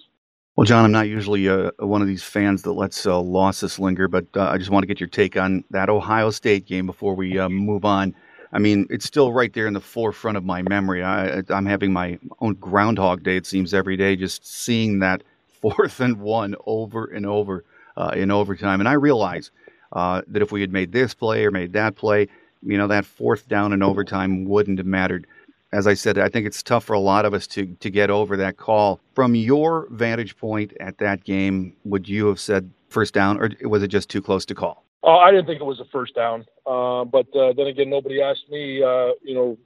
Well, 0.56 0.66
Jon, 0.66 0.86
I'm 0.86 0.92
not 0.92 1.08
usually 1.08 1.50
uh, 1.50 1.72
one 1.80 2.02
of 2.02 2.08
these 2.08 2.24
fans 2.24 2.64
that 2.64 2.74
lets 2.74 3.06
uh, 3.06 3.20
losses 3.20 3.80
linger, 3.80 4.08
but 4.08 4.26
uh, 4.36 4.50
I 4.50 4.58
just 4.58 4.70
want 4.70 4.84
to 4.84 4.88
get 4.88 5.00
your 5.00 5.10
take 5.10 5.38
on 5.38 5.64
that 5.72 5.90
Ohio 5.90 6.30
State 6.32 6.66
game 6.68 6.86
before 6.86 7.16
we 7.16 7.40
uh, 7.40 7.50
move 7.50 7.86
on. 7.86 8.14
I 8.54 8.60
mean, 8.60 8.86
it's 8.92 9.06
still 9.06 9.34
right 9.34 9.52
there 9.54 9.68
in 9.68 9.74
the 9.74 9.82
forefront 9.82 10.38
of 10.38 10.46
my 10.46 10.62
memory. 10.64 11.04
I, 11.04 11.42
I'm 11.50 11.66
having 11.66 11.92
my 11.92 12.20
own 12.40 12.54
Groundhog 12.56 13.24
Day, 13.24 13.38
it 13.38 13.48
seems, 13.48 13.74
every 13.74 13.98
day, 13.98 14.16
just 14.16 14.46
seeing 14.46 15.00
that 15.00 15.24
fourth 15.62 16.00
and 16.02 16.20
one 16.22 16.56
over 16.68 17.06
and 17.06 17.26
over. 17.26 17.64
uh, 17.98 18.12
in 18.16 18.32
overtime. 18.32 18.80
And 18.80 18.90
I 18.90 18.94
realize 18.94 19.52
uh, 19.94 20.22
that 20.28 20.42
if 20.42 20.52
we 20.52 20.62
had 20.62 20.72
made 20.72 20.92
this 20.92 21.14
play 21.14 21.46
or 21.46 21.52
made 21.52 21.74
that 21.74 21.96
play, 21.96 22.28
you 22.64 22.78
know, 22.78 22.88
that 22.88 23.06
fourth 23.06 23.48
down 23.48 23.74
in 23.74 23.84
overtime 23.84 24.46
wouldn't 24.46 24.78
have 24.80 24.88
mattered. 24.88 25.28
As 25.74 25.88
I 25.88 25.96
said, 25.96 26.20
I 26.20 26.30
think 26.30 26.46
it's 26.46 26.62
tough 26.62 26.84
for 26.84 26.94
a 26.94 27.00
lot 27.00 27.26
of 27.26 27.34
us 27.34 27.48
to, 27.48 27.66
to 27.66 27.90
get 27.90 28.12
over 28.12 28.38
that 28.38 28.58
call. 28.58 29.02
From 29.16 29.34
your 29.34 29.88
vantage 29.90 30.38
point 30.38 30.72
at 30.80 31.00
that 31.00 31.24
game, 31.24 31.76
would 31.84 32.08
you 32.08 32.28
have 32.28 32.40
said 32.40 32.72
first 32.90 33.12
down, 33.16 33.40
or 33.42 33.50
was 33.68 33.82
it 33.82 33.88
just 33.88 34.08
too 34.08 34.22
close 34.22 34.46
to 34.46 34.54
call? 34.54 34.86
Oh, 35.02 35.18
I 35.18 35.32
didn't 35.32 35.48
think 35.48 35.60
it 35.60 35.66
was 35.66 35.80
a 35.80 35.86
first 35.92 36.14
down. 36.14 36.46
Uh, 36.68 37.06
but 37.06 37.26
uh, 37.36 37.54
then 37.58 37.66
again, 37.68 37.90
nobody 37.90 38.22
asked 38.22 38.50
me, 38.52 38.84
uh, 38.84 39.14
you 39.24 39.34
know, 39.34 39.58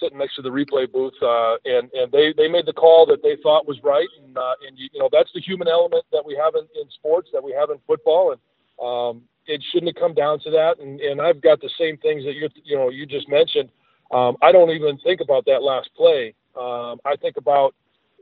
sitting 0.00 0.18
next 0.18 0.36
to 0.36 0.42
the 0.42 0.50
replay 0.50 0.90
booth, 0.90 1.14
uh, 1.20 1.56
and 1.64 1.90
and 1.94 2.12
they 2.12 2.32
they 2.36 2.48
made 2.48 2.66
the 2.66 2.72
call 2.72 3.04
that 3.06 3.22
they 3.22 3.36
thought 3.42 3.66
was 3.66 3.78
right, 3.82 4.08
and 4.22 4.38
uh, 4.38 4.54
and 4.66 4.78
you, 4.78 4.88
you 4.92 5.00
know 5.00 5.08
that's 5.10 5.30
the 5.34 5.40
human 5.40 5.66
element 5.66 6.04
that 6.12 6.24
we 6.24 6.36
have 6.36 6.54
in, 6.54 6.62
in 6.80 6.88
sports, 6.90 7.28
that 7.32 7.42
we 7.42 7.52
have 7.52 7.70
in 7.70 7.78
football, 7.86 8.32
and 8.32 8.40
um, 8.80 9.22
it 9.46 9.62
shouldn't 9.72 9.96
have 9.96 10.00
come 10.00 10.14
down 10.14 10.38
to 10.40 10.50
that. 10.50 10.78
And 10.78 11.00
and 11.00 11.20
I've 11.20 11.40
got 11.40 11.60
the 11.60 11.70
same 11.78 11.96
things 11.96 12.24
that 12.24 12.34
you 12.34 12.48
you 12.62 12.76
know 12.76 12.88
you 12.88 13.04
just 13.04 13.28
mentioned. 13.28 13.70
Um, 14.10 14.36
I 14.42 14.52
don't 14.52 14.70
even 14.70 14.98
think 14.98 15.20
about 15.20 15.44
that 15.46 15.62
last 15.62 15.90
play. 15.96 16.34
Um, 16.56 17.00
I 17.04 17.16
think 17.20 17.36
about 17.36 17.74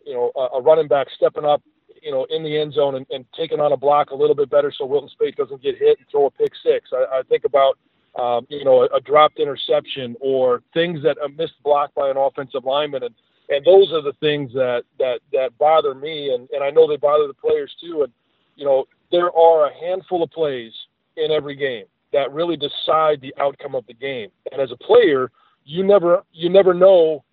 you 0.05 0.15
know 0.15 0.33
a, 0.37 0.59
a 0.59 0.63
running 0.63 0.89
back 0.89 1.09
stepping 1.17 1.45
up, 1.45 1.63
you 2.03 2.11
know, 2.11 2.27
in 2.31 2.43
the 2.43 2.59
end 2.59 2.75
zone 2.75 2.97
and, 2.97 3.07
and 3.11 3.25
taking 3.37 3.61
on 3.61 3.73
a 3.73 3.77
block 3.77 4.11
a 4.11 4.15
little 4.15 4.35
bit 4.35 4.51
better 4.51 4.73
so 4.77 4.85
Wilton 4.85 5.09
Speight 5.09 5.37
doesn't 5.37 5.63
get 5.63 5.79
hit 5.79 5.99
and 5.99 6.07
throw 6.11 6.27
a 6.27 6.31
pick 6.31 6.53
six. 6.63 6.91
I, 6.93 7.19
I 7.19 7.23
think 7.29 7.45
about 7.45 7.79
um, 8.19 8.47
you 8.49 8.65
know, 8.65 8.83
a, 8.83 8.97
a 8.97 9.01
dropped 9.01 9.39
interception 9.39 10.17
or 10.21 10.63
things 10.75 11.03
that 11.05 11.17
a 11.25 11.29
missed 11.29 11.63
block 11.63 11.95
by 11.95 12.11
an 12.11 12.17
offensive 12.17 12.65
lineman. 12.65 13.05
And, 13.05 13.15
and 13.49 13.65
those 13.65 13.93
are 13.93 14.03
the 14.03 14.13
things 14.21 14.53
that, 14.55 14.83
that, 14.99 15.21
that 15.33 15.57
bother 15.57 15.95
me. 15.95 16.35
And, 16.35 16.49
and 16.51 16.65
I 16.65 16.71
know 16.71 16.89
they 16.89 16.97
bother 16.97 17.29
the 17.29 17.35
players 17.35 17.75
too. 17.81 18.03
And, 18.03 18.13
you 18.57 18.65
know, 18.65 18.87
there 19.13 19.35
are 19.37 19.69
a 19.69 19.75
handful 19.75 20.23
of 20.23 20.31
plays 20.31 20.73
in 21.17 21.31
every 21.31 21.55
game 21.55 21.85
that 22.13 22.33
really 22.33 22.57
decide 22.57 23.21
the 23.21 23.35
outcome 23.39 23.75
of 23.75 23.87
the 23.87 23.95
game. 23.95 24.31
And 24.51 24.61
as 24.61 24.73
a 24.73 24.77
player, 24.77 25.31
you 25.69 25.85
never, 25.85 26.23
you 26.33 26.49
never 26.49 26.73
know 26.73 27.25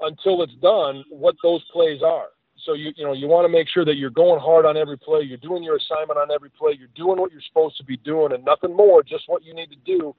until 0.00 0.42
it's 0.42 0.54
done 0.54 1.04
what 1.10 1.36
those 1.42 1.62
plays 1.72 2.02
are. 2.02 2.28
So 2.64 2.72
you 2.72 2.92
you 2.96 3.04
know 3.04 3.12
you 3.12 3.26
want 3.26 3.44
to 3.44 3.48
make 3.48 3.68
sure 3.68 3.84
that 3.84 3.96
you're 3.96 4.10
going 4.10 4.40
hard 4.40 4.64
on 4.64 4.76
every 4.76 4.96
play, 4.96 5.22
you're 5.22 5.38
doing 5.38 5.62
your 5.62 5.76
assignment 5.76 6.18
on 6.18 6.30
every 6.30 6.50
play, 6.50 6.74
you're 6.78 6.88
doing 6.94 7.20
what 7.20 7.30
you're 7.30 7.42
supposed 7.46 7.76
to 7.76 7.84
be 7.84 7.98
doing, 7.98 8.32
and 8.32 8.44
nothing 8.44 8.74
more, 8.74 9.02
just 9.02 9.24
what 9.26 9.44
you 9.44 9.54
need 9.54 9.70
to 9.70 9.76
do. 9.84 10.14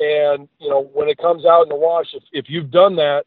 And 0.00 0.48
you 0.58 0.68
know 0.68 0.90
when 0.92 1.08
it 1.08 1.18
comes 1.18 1.46
out 1.46 1.62
in 1.62 1.68
the 1.68 1.76
wash, 1.76 2.06
if 2.14 2.22
if 2.32 2.46
you've 2.48 2.70
done 2.70 2.96
that, 2.96 3.24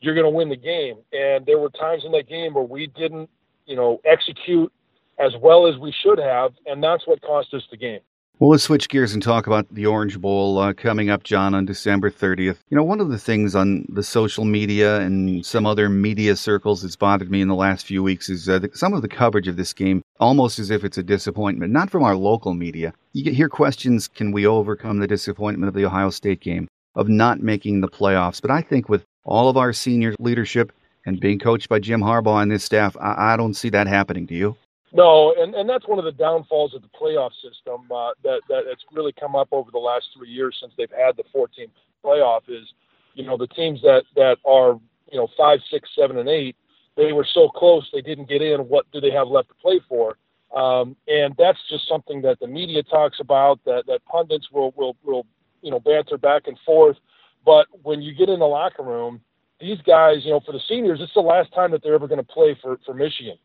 you're 0.00 0.14
going 0.14 0.24
to 0.24 0.30
win 0.30 0.48
the 0.48 0.56
game. 0.56 0.96
And 1.12 1.44
there 1.44 1.58
were 1.58 1.68
times 1.70 2.04
in 2.06 2.12
that 2.12 2.28
game 2.28 2.54
where 2.54 2.64
we 2.64 2.86
didn't 2.86 3.28
you 3.66 3.76
know 3.76 4.00
execute 4.06 4.72
as 5.18 5.32
well 5.42 5.66
as 5.66 5.78
we 5.78 5.92
should 6.02 6.18
have, 6.18 6.52
and 6.64 6.82
that's 6.82 7.06
what 7.06 7.20
cost 7.20 7.52
us 7.52 7.62
the 7.70 7.76
game. 7.76 8.00
Well, 8.38 8.50
let's 8.50 8.64
switch 8.64 8.90
gears 8.90 9.14
and 9.14 9.22
talk 9.22 9.46
about 9.46 9.66
the 9.74 9.86
Orange 9.86 10.20
Bowl 10.20 10.58
uh, 10.58 10.74
coming 10.74 11.08
up, 11.08 11.22
Jon, 11.22 11.54
on 11.54 11.64
December 11.64 12.10
30th. 12.10 12.58
You 12.68 12.76
know, 12.76 12.84
one 12.84 13.00
of 13.00 13.08
the 13.08 13.16
things 13.16 13.54
on 13.54 13.86
the 13.88 14.02
social 14.02 14.44
media 14.44 15.00
and 15.00 15.44
some 15.46 15.64
other 15.64 15.88
media 15.88 16.36
circles 16.36 16.82
that's 16.82 16.96
bothered 16.96 17.30
me 17.30 17.40
in 17.40 17.48
the 17.48 17.54
last 17.54 17.86
few 17.86 18.02
weeks 18.02 18.28
is 18.28 18.46
uh, 18.46 18.58
the, 18.58 18.70
some 18.74 18.92
of 18.92 19.00
the 19.00 19.08
coverage 19.08 19.48
of 19.48 19.56
this 19.56 19.72
game, 19.72 20.02
almost 20.20 20.58
as 20.58 20.70
if 20.70 20.84
it's 20.84 20.98
a 20.98 21.02
disappointment, 21.02 21.72
not 21.72 21.88
from 21.88 22.02
our 22.02 22.14
local 22.14 22.52
media. 22.52 22.92
You 23.14 23.32
hear 23.32 23.48
questions 23.48 24.06
can 24.06 24.32
we 24.32 24.46
overcome 24.46 24.98
the 24.98 25.06
disappointment 25.06 25.68
of 25.68 25.74
the 25.74 25.86
Ohio 25.86 26.10
State 26.10 26.40
game, 26.40 26.68
of 26.94 27.08
not 27.08 27.40
making 27.40 27.80
the 27.80 27.88
playoffs? 27.88 28.42
But 28.42 28.50
I 28.50 28.60
think 28.60 28.90
with 28.90 29.02
all 29.24 29.48
of 29.48 29.56
our 29.56 29.72
senior 29.72 30.14
leadership 30.18 30.72
and 31.06 31.18
being 31.18 31.38
coached 31.38 31.70
by 31.70 31.78
Jim 31.78 32.02
Harbaugh 32.02 32.42
and 32.42 32.52
his 32.52 32.62
staff, 32.62 32.98
I, 33.00 33.32
I 33.32 33.36
don't 33.38 33.54
see 33.54 33.70
that 33.70 33.86
happening. 33.86 34.26
Do 34.26 34.34
you? 34.34 34.56
No, 34.96 35.34
and, 35.38 35.54
and 35.54 35.68
that's 35.68 35.86
one 35.86 35.98
of 35.98 36.06
the 36.06 36.12
downfalls 36.12 36.74
of 36.74 36.80
the 36.80 36.88
playoff 36.88 37.32
system 37.34 37.86
uh, 37.94 38.12
that 38.24 38.40
that 38.48 38.62
it's 38.66 38.82
really 38.90 39.12
come 39.12 39.36
up 39.36 39.48
over 39.52 39.70
the 39.70 39.78
last 39.78 40.06
three 40.16 40.30
years 40.30 40.56
since 40.58 40.72
they've 40.78 40.90
had 40.90 41.18
the 41.18 41.24
14 41.34 41.66
playoff. 42.02 42.40
Is 42.48 42.66
you 43.12 43.26
know 43.26 43.36
the 43.36 43.46
teams 43.48 43.82
that 43.82 44.04
that 44.14 44.38
are 44.46 44.80
you 45.12 45.18
know 45.18 45.28
five, 45.36 45.58
six, 45.70 45.90
seven, 45.94 46.16
and 46.16 46.30
eight, 46.30 46.56
they 46.96 47.12
were 47.12 47.26
so 47.30 47.46
close 47.50 47.86
they 47.92 48.00
didn't 48.00 48.26
get 48.26 48.40
in. 48.40 48.60
What 48.62 48.90
do 48.90 49.02
they 49.02 49.10
have 49.10 49.28
left 49.28 49.48
to 49.48 49.54
play 49.56 49.80
for? 49.86 50.16
Um, 50.56 50.96
and 51.06 51.34
that's 51.36 51.58
just 51.68 51.86
something 51.86 52.22
that 52.22 52.40
the 52.40 52.46
media 52.46 52.82
talks 52.82 53.20
about. 53.20 53.60
That 53.66 53.84
that 53.88 54.02
pundits 54.06 54.50
will 54.50 54.72
will 54.76 54.96
will 55.04 55.26
you 55.60 55.70
know 55.70 55.78
banter 55.78 56.16
back 56.16 56.46
and 56.46 56.58
forth. 56.64 56.96
But 57.44 57.66
when 57.82 58.00
you 58.00 58.14
get 58.14 58.30
in 58.30 58.38
the 58.38 58.46
locker 58.46 58.82
room, 58.82 59.20
these 59.60 59.78
guys, 59.86 60.24
you 60.24 60.30
know, 60.30 60.40
for 60.40 60.52
the 60.52 60.60
seniors, 60.66 61.00
it's 61.02 61.12
the 61.12 61.20
last 61.20 61.52
time 61.52 61.70
that 61.72 61.82
they're 61.82 61.94
ever 61.94 62.08
going 62.08 62.24
to 62.24 62.32
play 62.32 62.56
for 62.62 62.78
for 62.86 62.94
Michigan 62.94 63.36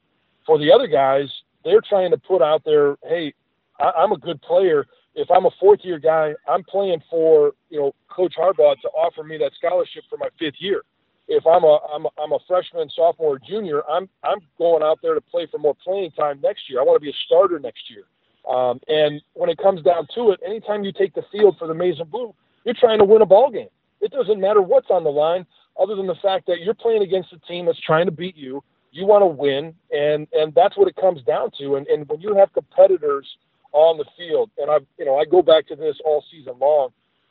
for 0.52 0.60
the 0.60 0.70
other 0.70 0.88
guys, 0.88 1.30
they're 1.64 1.80
trying 1.80 2.12
to 2.12 2.18
put 2.18 2.42
out 2.42 2.62
there, 2.66 2.98
hey, 3.08 3.34
I, 3.80 3.92
I'm 3.92 4.12
a 4.12 4.18
good 4.18 4.42
player. 4.42 4.86
If 5.16 5.32
I'm 5.32 5.46
a 5.46 5.52
fourth 5.62 5.80
year 5.84 5.98
guy, 5.98 6.34
I'm 6.46 6.62
playing 6.66 7.02
for 7.10 7.54
you 7.70 7.80
know 7.80 7.96
Coach 8.10 8.34
Harbaugh 8.38 8.76
to 8.82 8.90
offer 8.90 9.24
me 9.24 9.38
that 9.38 9.54
scholarship 9.58 10.04
for 10.10 10.18
my 10.18 10.28
fifth 10.38 10.60
year. 10.60 10.84
If 11.30 11.48
I'm 11.48 11.64
a 11.64 11.80
I'm 11.94 12.06
a, 12.06 12.10
I'm 12.22 12.34
a 12.34 12.40
freshman, 12.50 12.90
sophomore, 12.94 13.40
junior, 13.40 13.82
I'm 13.90 14.10
I'm 14.26 14.40
going 14.58 14.84
out 14.84 15.00
there 15.02 15.14
to 15.14 15.22
play 15.22 15.48
for 15.50 15.58
more 15.58 15.76
playing 15.82 16.12
time 16.12 16.42
next 16.44 16.70
year. 16.70 16.82
I 16.82 16.84
want 16.84 16.98
to 16.98 17.06
be 17.06 17.12
a 17.12 17.20
starter 17.26 17.58
next 17.58 17.90
year. 17.90 18.04
Um, 18.46 18.82
and 18.90 19.22
when 19.34 19.50
it 19.50 19.58
comes 19.58 19.82
down 19.84 20.08
to 20.16 20.32
it, 20.32 20.42
anytime 20.46 20.84
you 20.84 20.92
take 20.92 21.14
the 21.14 21.24
field 21.32 21.56
for 21.60 21.68
the 21.68 21.74
and 21.74 22.12
Blue, 22.12 22.36
you're 22.66 22.76
trying 22.76 23.00
to 23.00 23.06
win 23.06 23.22
a 23.22 23.26
ball 23.26 23.52
game. 23.52 23.70
It 24.02 24.12
doesn't 24.12 24.42
matter 24.42 24.62
what's 24.62 24.90
on 24.90 25.06
the 25.06 25.12
line, 25.12 25.46
other 25.80 25.96
than 25.96 26.08
the 26.08 26.16
fact 26.22 26.48
that 26.48 26.60
you're 26.60 26.74
playing 26.74 27.04
against 27.04 27.32
a 27.32 27.40
team 27.40 27.68
that's 27.68 27.80
trying 27.80 28.08
to 28.08 28.12
beat 28.12 28.36
you 28.36 28.62
you 28.92 29.06
want 29.06 29.22
to 29.24 29.28
win, 29.28 29.74
and 29.92 30.28
and 30.34 30.54
that's 30.54 30.78
what 30.78 30.88
it 30.88 30.96
comes 30.96 31.24
down 31.24 31.52
to. 31.60 31.76
And 31.76 31.88
and 31.88 32.08
when 32.08 32.22
you 32.22 32.36
have 32.36 32.54
competitors 32.54 33.26
on 33.72 33.98
the 33.98 34.06
field, 34.18 34.52
and 34.58 34.70
I 34.70 34.78
you 35.00 35.06
know 35.06 35.18
I 35.18 35.26
go 35.26 35.42
back 35.42 35.68
to 35.68 35.76
this 35.76 35.96
all 36.06 36.24
season 36.32 36.54
long. 36.60 36.90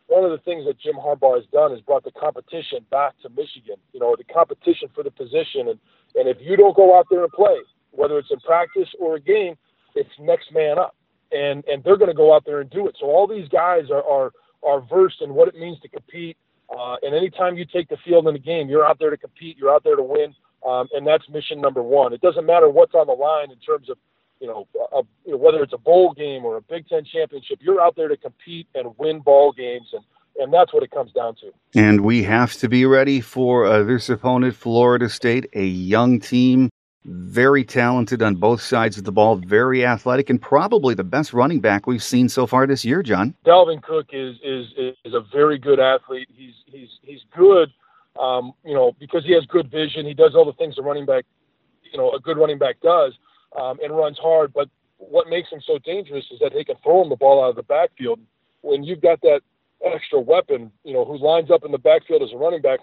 One 0.08 0.24
of 0.24 0.32
the 0.32 0.38
things 0.38 0.66
that 0.66 0.76
Jim 0.80 0.94
Harbaugh 0.96 1.36
has 1.36 1.46
done 1.52 1.72
is 1.72 1.80
brought 1.82 2.02
the 2.02 2.10
competition 2.10 2.84
back 2.90 3.14
to 3.22 3.28
Michigan. 3.28 3.76
You 3.92 4.00
know, 4.00 4.16
the 4.16 4.24
competition 4.24 4.88
for 4.94 5.04
the 5.04 5.10
position, 5.10 5.68
and 5.68 5.78
and 6.16 6.28
if 6.28 6.38
you 6.40 6.56
don't 6.56 6.74
go 6.74 6.98
out 6.98 7.06
there 7.10 7.22
and 7.22 7.32
play, 7.32 7.58
whether 7.92 8.18
it's 8.18 8.30
in 8.30 8.40
practice 8.40 8.88
or 8.98 9.16
a 9.16 9.20
game, 9.20 9.56
it's 9.94 10.10
next 10.18 10.52
man 10.52 10.78
up, 10.78 10.96
and 11.30 11.62
and 11.66 11.84
they're 11.84 11.98
going 11.98 12.10
to 12.10 12.16
go 12.16 12.34
out 12.34 12.44
there 12.44 12.60
and 12.60 12.70
do 12.70 12.88
it. 12.88 12.96
So 12.98 13.06
all 13.06 13.26
these 13.28 13.48
guys 13.48 13.90
are 13.90 14.02
are 14.02 14.32
are 14.64 14.80
versed 14.80 15.20
in 15.20 15.34
what 15.34 15.46
it 15.46 15.54
means 15.54 15.78
to 15.80 15.88
compete. 15.88 16.36
Uh, 16.76 16.96
and 17.02 17.14
anytime 17.14 17.56
you 17.56 17.64
take 17.64 17.88
the 17.88 17.96
field 18.04 18.26
in 18.28 18.34
a 18.34 18.38
game, 18.38 18.68
you're 18.68 18.86
out 18.86 18.98
there 18.98 19.10
to 19.10 19.16
compete. 19.16 19.56
You're 19.58 19.74
out 19.74 19.84
there 19.84 19.96
to 19.96 20.02
win 20.02 20.34
um, 20.66 20.88
and 20.92 21.06
that's 21.06 21.28
mission 21.28 21.60
number 21.60 21.82
one. 21.82 22.12
It 22.12 22.20
doesn't 22.20 22.46
matter 22.46 22.68
what's 22.68 22.94
on 22.94 23.06
the 23.06 23.12
line 23.12 23.50
in 23.50 23.58
terms 23.58 23.88
of 23.88 23.98
you 24.40 24.46
know, 24.46 24.66
a, 24.92 25.02
you 25.24 25.32
know, 25.32 25.36
whether 25.36 25.62
it's 25.62 25.74
a 25.74 25.78
bowl 25.78 26.14
game 26.14 26.44
or 26.44 26.56
a 26.56 26.62
Big 26.62 26.88
Ten 26.88 27.04
championship. 27.04 27.58
You're 27.60 27.80
out 27.80 27.94
there 27.94 28.08
to 28.08 28.16
compete 28.16 28.66
and 28.74 28.94
win 28.98 29.20
ball 29.20 29.52
games, 29.52 29.88
and 29.92 30.02
and 30.38 30.52
that's 30.52 30.72
what 30.72 30.82
it 30.82 30.90
comes 30.90 31.12
down 31.12 31.34
to. 31.36 31.52
And 31.74 32.00
we 32.00 32.22
have 32.22 32.54
to 32.54 32.68
be 32.68 32.86
ready 32.86 33.20
for 33.20 33.66
uh, 33.66 33.82
this 33.82 34.08
opponent, 34.08 34.56
Florida 34.56 35.08
State, 35.08 35.46
a 35.52 35.64
young 35.64 36.18
team, 36.18 36.70
very 37.04 37.64
talented 37.64 38.22
on 38.22 38.36
both 38.36 38.62
sides 38.62 38.96
of 38.96 39.04
the 39.04 39.12
ball, 39.12 39.36
very 39.36 39.84
athletic, 39.84 40.30
and 40.30 40.40
probably 40.40 40.94
the 40.94 41.04
best 41.04 41.34
running 41.34 41.60
back 41.60 41.86
we've 41.86 42.02
seen 42.02 42.28
so 42.28 42.46
far 42.46 42.66
this 42.66 42.84
year. 42.84 43.02
John 43.02 43.34
Dalvin 43.44 43.82
Cook 43.82 44.08
is 44.12 44.36
is 44.42 44.66
is 45.04 45.12
a 45.12 45.20
very 45.32 45.58
good 45.58 45.80
athlete. 45.80 46.28
He's 46.34 46.54
he's 46.66 46.88
he's 47.02 47.20
good 47.36 47.70
um, 48.18 48.52
you 48.64 48.74
know, 48.74 48.92
because 48.98 49.24
he 49.24 49.32
has 49.32 49.44
good 49.46 49.70
vision. 49.70 50.06
He 50.06 50.14
does 50.14 50.34
all 50.34 50.44
the 50.44 50.52
things 50.54 50.76
a 50.78 50.82
running 50.82 51.06
back, 51.06 51.24
you 51.90 51.98
know, 51.98 52.12
a 52.12 52.20
good 52.20 52.36
running 52.36 52.58
back 52.58 52.80
does, 52.80 53.12
um, 53.58 53.78
and 53.82 53.96
runs 53.96 54.18
hard. 54.18 54.52
But 54.52 54.68
what 54.98 55.28
makes 55.28 55.50
him 55.50 55.60
so 55.66 55.78
dangerous 55.78 56.24
is 56.30 56.38
that 56.40 56.52
he 56.52 56.64
can 56.64 56.76
throw 56.82 57.02
him 57.02 57.08
the 57.08 57.16
ball 57.16 57.44
out 57.44 57.50
of 57.50 57.56
the 57.56 57.62
backfield. 57.62 58.20
When 58.62 58.82
you've 58.84 59.00
got 59.00 59.20
that 59.22 59.40
extra 59.84 60.20
weapon, 60.20 60.70
you 60.84 60.92
know, 60.92 61.04
who 61.04 61.18
lines 61.18 61.50
up 61.50 61.64
in 61.64 61.72
the 61.72 61.78
backfield 61.78 62.22
as 62.22 62.32
a 62.32 62.36
running 62.36 62.60
back, 62.60 62.80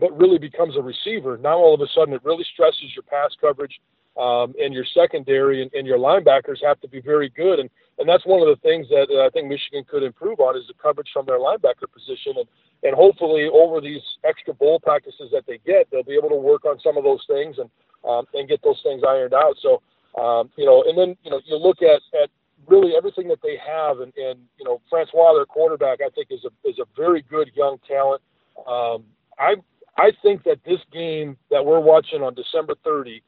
but 0.00 0.16
really 0.18 0.38
becomes 0.38 0.76
a 0.76 0.82
receiver, 0.82 1.38
now 1.38 1.56
all 1.56 1.74
of 1.74 1.80
a 1.80 1.86
sudden 1.94 2.12
it 2.12 2.24
really 2.24 2.44
stresses 2.52 2.94
your 2.94 3.04
pass 3.04 3.30
coverage 3.40 3.80
um, 4.16 4.54
and 4.60 4.74
your 4.74 4.84
secondary 4.94 5.62
and, 5.62 5.72
and, 5.74 5.86
your 5.86 5.98
linebackers 5.98 6.64
have 6.64 6.80
to 6.80 6.88
be 6.88 7.00
very 7.00 7.28
good. 7.28 7.58
And, 7.58 7.68
and 7.98 8.08
that's 8.08 8.24
one 8.24 8.40
of 8.40 8.48
the 8.48 8.60
things 8.62 8.88
that 8.88 9.08
uh, 9.10 9.26
I 9.26 9.30
think 9.30 9.48
Michigan 9.48 9.84
could 9.88 10.02
improve 10.02 10.40
on 10.40 10.56
is 10.56 10.66
the 10.66 10.74
coverage 10.74 11.08
from 11.12 11.26
their 11.26 11.38
linebacker 11.38 11.90
position. 11.92 12.34
And, 12.36 12.46
and 12.82 12.94
hopefully 12.94 13.48
over 13.52 13.80
these 13.80 14.02
extra 14.24 14.54
bowl 14.54 14.80
practices 14.80 15.30
that 15.32 15.44
they 15.46 15.58
get, 15.66 15.88
they'll 15.90 16.02
be 16.02 16.16
able 16.16 16.28
to 16.28 16.36
work 16.36 16.64
on 16.64 16.78
some 16.80 16.96
of 16.96 17.04
those 17.04 17.24
things 17.26 17.56
and, 17.58 17.70
um, 18.08 18.26
and 18.34 18.48
get 18.48 18.62
those 18.62 18.80
things 18.82 19.02
ironed 19.06 19.34
out. 19.34 19.56
So, 19.60 19.82
um, 20.20 20.50
you 20.56 20.64
know, 20.64 20.84
and 20.86 20.96
then, 20.96 21.16
you 21.22 21.30
know, 21.30 21.40
you 21.44 21.56
look 21.56 21.82
at, 21.82 22.00
at 22.20 22.30
really 22.66 22.94
everything 22.96 23.28
that 23.28 23.40
they 23.42 23.56
have 23.56 24.00
and, 24.00 24.12
and, 24.16 24.40
you 24.58 24.64
know, 24.64 24.80
Francois, 24.88 25.34
their 25.34 25.46
quarterback, 25.46 26.00
I 26.04 26.10
think 26.10 26.28
is 26.30 26.44
a, 26.44 26.68
is 26.68 26.78
a 26.78 26.84
very 26.96 27.22
good 27.22 27.50
young 27.54 27.78
talent. 27.86 28.22
Um, 28.66 29.04
I, 29.38 29.56
I 29.96 30.12
think 30.22 30.44
that 30.44 30.58
this 30.64 30.80
game 30.92 31.36
that 31.50 31.64
we're 31.64 31.80
watching 31.80 32.22
on 32.22 32.34
December 32.34 32.74
30, 32.84 33.22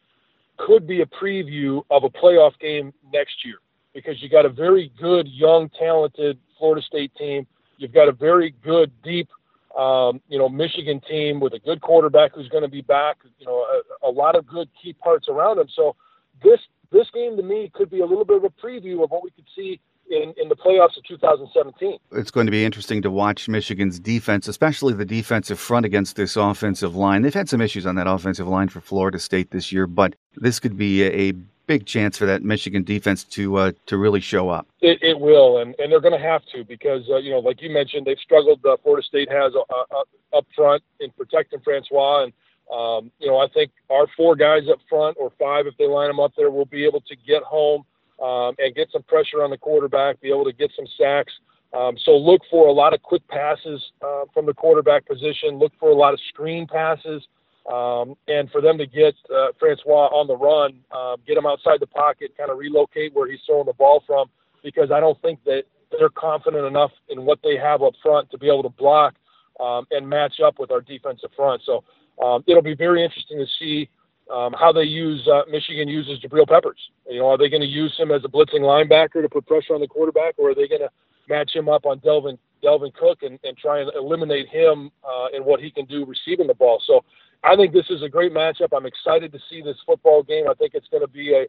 could 0.58 0.86
be 0.86 1.00
a 1.00 1.06
preview 1.06 1.82
of 1.90 2.04
a 2.04 2.10
playoff 2.10 2.58
game 2.60 2.92
next 3.12 3.44
year 3.44 3.58
because 3.94 4.22
you 4.22 4.28
got 4.28 4.44
a 4.44 4.50
very 4.50 4.92
good, 5.00 5.26
young, 5.28 5.70
talented 5.78 6.38
Florida 6.58 6.82
State 6.82 7.14
team. 7.14 7.46
You've 7.78 7.94
got 7.94 8.08
a 8.08 8.12
very 8.12 8.54
good, 8.62 8.92
deep, 9.02 9.28
um, 9.76 10.20
you 10.28 10.38
know, 10.38 10.48
Michigan 10.48 11.00
team 11.08 11.40
with 11.40 11.52
a 11.52 11.58
good 11.58 11.80
quarterback 11.80 12.32
who's 12.34 12.48
going 12.48 12.62
to 12.62 12.70
be 12.70 12.82
back. 12.82 13.16
You 13.38 13.46
know, 13.46 13.64
a, 14.02 14.08
a 14.08 14.10
lot 14.10 14.36
of 14.36 14.46
good 14.46 14.68
key 14.82 14.92
parts 14.92 15.28
around 15.28 15.58
him. 15.58 15.68
So 15.74 15.96
this 16.42 16.60
this 16.90 17.06
game 17.12 17.36
to 17.36 17.42
me 17.42 17.70
could 17.74 17.90
be 17.90 18.00
a 18.00 18.06
little 18.06 18.24
bit 18.24 18.38
of 18.38 18.44
a 18.44 18.50
preview 18.50 19.04
of 19.04 19.10
what 19.10 19.22
we 19.22 19.30
could 19.30 19.44
see 19.54 19.80
in, 20.10 20.34
in 20.40 20.48
the 20.48 20.56
playoffs 20.56 20.96
of 20.96 21.04
2017. 21.06 21.98
It's 22.12 22.30
going 22.30 22.46
to 22.46 22.50
be 22.50 22.64
interesting 22.64 23.02
to 23.02 23.10
watch 23.10 23.48
Michigan's 23.48 23.98
defense, 23.98 24.48
especially 24.48 24.94
the 24.94 25.04
defensive 25.04 25.58
front 25.58 25.84
against 25.84 26.16
this 26.16 26.36
offensive 26.36 26.96
line. 26.96 27.22
They've 27.22 27.34
had 27.34 27.48
some 27.48 27.60
issues 27.60 27.86
on 27.86 27.94
that 27.96 28.06
offensive 28.06 28.48
line 28.48 28.68
for 28.68 28.80
Florida 28.80 29.18
State 29.18 29.50
this 29.50 29.70
year, 29.72 29.86
but 29.86 30.14
this 30.36 30.60
could 30.60 30.76
be 30.76 31.02
a, 31.04 31.34
big 31.68 31.86
chance 31.86 32.18
for 32.18 32.26
that 32.26 32.42
Michigan 32.42 32.82
defense 32.82 33.22
to 33.22 33.56
uh, 33.56 33.72
to 33.86 33.96
really 33.96 34.20
show 34.20 34.48
up. 34.48 34.66
It, 34.80 34.98
it 35.02 35.20
will, 35.20 35.58
and, 35.58 35.76
and 35.78 35.92
they're 35.92 36.00
going 36.00 36.18
to 36.18 36.26
have 36.26 36.42
to 36.52 36.64
because 36.64 37.02
uh, 37.08 37.18
you 37.18 37.30
know, 37.30 37.38
like 37.38 37.62
you 37.62 37.70
mentioned, 37.70 38.06
they've 38.06 38.18
struggled. 38.18 38.64
Uh, 38.66 38.76
Florida 38.82 39.06
State 39.06 39.30
has 39.30 39.52
uh, 39.54 39.74
uh, 39.94 40.36
up 40.36 40.46
front 40.56 40.82
in 40.98 41.10
protecting 41.10 41.60
Francois, 41.60 42.24
and 42.24 42.32
um, 42.72 43.12
you 43.20 43.28
know, 43.28 43.38
I 43.38 43.46
think 43.48 43.70
our 43.90 44.06
four 44.16 44.34
guys 44.34 44.62
up 44.68 44.80
front 44.88 45.16
or 45.20 45.30
five, 45.38 45.66
if 45.66 45.76
they 45.78 45.86
line 45.86 46.08
them 46.08 46.18
up 46.18 46.32
there, 46.36 46.50
will 46.50 46.66
be 46.66 46.84
able 46.84 47.02
to 47.02 47.16
get 47.26 47.42
home 47.44 47.84
um, 48.20 48.56
and 48.58 48.74
get 48.74 48.90
some 48.90 49.02
pressure 49.04 49.44
on 49.44 49.50
the 49.50 49.58
quarterback, 49.58 50.20
be 50.20 50.30
able 50.30 50.44
to 50.46 50.52
get 50.52 50.72
some 50.74 50.86
sacks. 50.98 51.32
Um, 51.72 51.96
so 52.02 52.16
look 52.16 52.40
for 52.50 52.66
a 52.66 52.72
lot 52.72 52.94
of 52.94 53.02
quick 53.02 53.26
passes 53.28 53.92
uh, 54.00 54.24
from 54.32 54.46
the 54.46 54.54
quarterback 54.54 55.06
position. 55.06 55.58
Look 55.58 55.72
for 55.78 55.90
a 55.90 55.94
lot 55.94 56.14
of 56.14 56.20
screen 56.28 56.66
passes, 56.66 57.22
um, 57.66 58.16
and 58.28 58.50
for 58.50 58.60
them 58.60 58.78
to 58.78 58.86
get 58.86 59.14
uh, 59.34 59.48
Francois 59.58 60.08
on 60.08 60.26
the 60.26 60.36
run, 60.36 60.80
uh, 60.90 61.16
get 61.26 61.36
him 61.36 61.46
outside 61.46 61.80
the 61.80 61.86
pocket, 61.86 62.32
kind 62.36 62.50
of 62.50 62.58
relocate 62.58 63.14
where 63.14 63.30
he's 63.30 63.40
throwing 63.46 63.66
the 63.66 63.72
ball 63.74 64.02
from. 64.06 64.28
Because 64.62 64.90
I 64.90 65.00
don't 65.00 65.20
think 65.22 65.44
that 65.44 65.64
they're 65.96 66.08
confident 66.08 66.66
enough 66.66 66.90
in 67.08 67.24
what 67.24 67.38
they 67.42 67.56
have 67.56 67.82
up 67.82 67.94
front 68.02 68.30
to 68.30 68.38
be 68.38 68.48
able 68.48 68.62
to 68.64 68.70
block 68.70 69.14
um, 69.60 69.86
and 69.90 70.08
match 70.08 70.40
up 70.44 70.58
with 70.58 70.70
our 70.70 70.80
defensive 70.80 71.30
front. 71.36 71.62
So 71.64 71.84
um, 72.22 72.42
it'll 72.46 72.62
be 72.62 72.74
very 72.74 73.04
interesting 73.04 73.38
to 73.38 73.46
see 73.58 73.88
um, 74.32 74.54
how 74.58 74.72
they 74.72 74.82
use 74.82 75.26
uh, 75.28 75.42
Michigan 75.50 75.88
uses 75.88 76.20
Jabril 76.20 76.48
Peppers. 76.48 76.90
You 77.08 77.20
know, 77.20 77.28
are 77.28 77.38
they 77.38 77.48
going 77.48 77.62
to 77.62 77.68
use 77.68 77.96
him 77.98 78.10
as 78.10 78.24
a 78.24 78.28
blitzing 78.28 78.60
linebacker 78.60 79.22
to 79.22 79.28
put 79.28 79.46
pressure 79.46 79.74
on 79.74 79.80
the 79.80 79.88
quarterback, 79.88 80.34
or 80.38 80.50
are 80.50 80.54
they 80.54 80.68
going 80.68 80.82
to 80.82 80.90
match 81.28 81.54
him 81.54 81.68
up 81.68 81.86
on 81.86 81.98
Delvin 81.98 82.38
Dalvin 82.62 82.92
Cook 82.94 83.22
and, 83.22 83.38
and 83.44 83.56
try 83.56 83.80
and 83.80 83.90
eliminate 83.94 84.48
him 84.48 84.90
uh, 85.04 85.26
and 85.32 85.44
what 85.44 85.60
he 85.60 85.70
can 85.70 85.84
do 85.86 86.04
receiving 86.04 86.46
the 86.46 86.54
ball? 86.54 86.82
So 86.86 87.04
I 87.44 87.54
think 87.54 87.72
this 87.72 87.86
is 87.90 88.02
a 88.02 88.08
great 88.08 88.32
matchup. 88.32 88.68
I'm 88.76 88.86
excited 88.86 89.32
to 89.32 89.38
see 89.48 89.62
this 89.62 89.76
football 89.86 90.22
game. 90.22 90.46
I 90.50 90.54
think 90.54 90.72
it's 90.74 90.88
going 90.88 91.02
to 91.02 91.08
be 91.08 91.34
a 91.34 91.46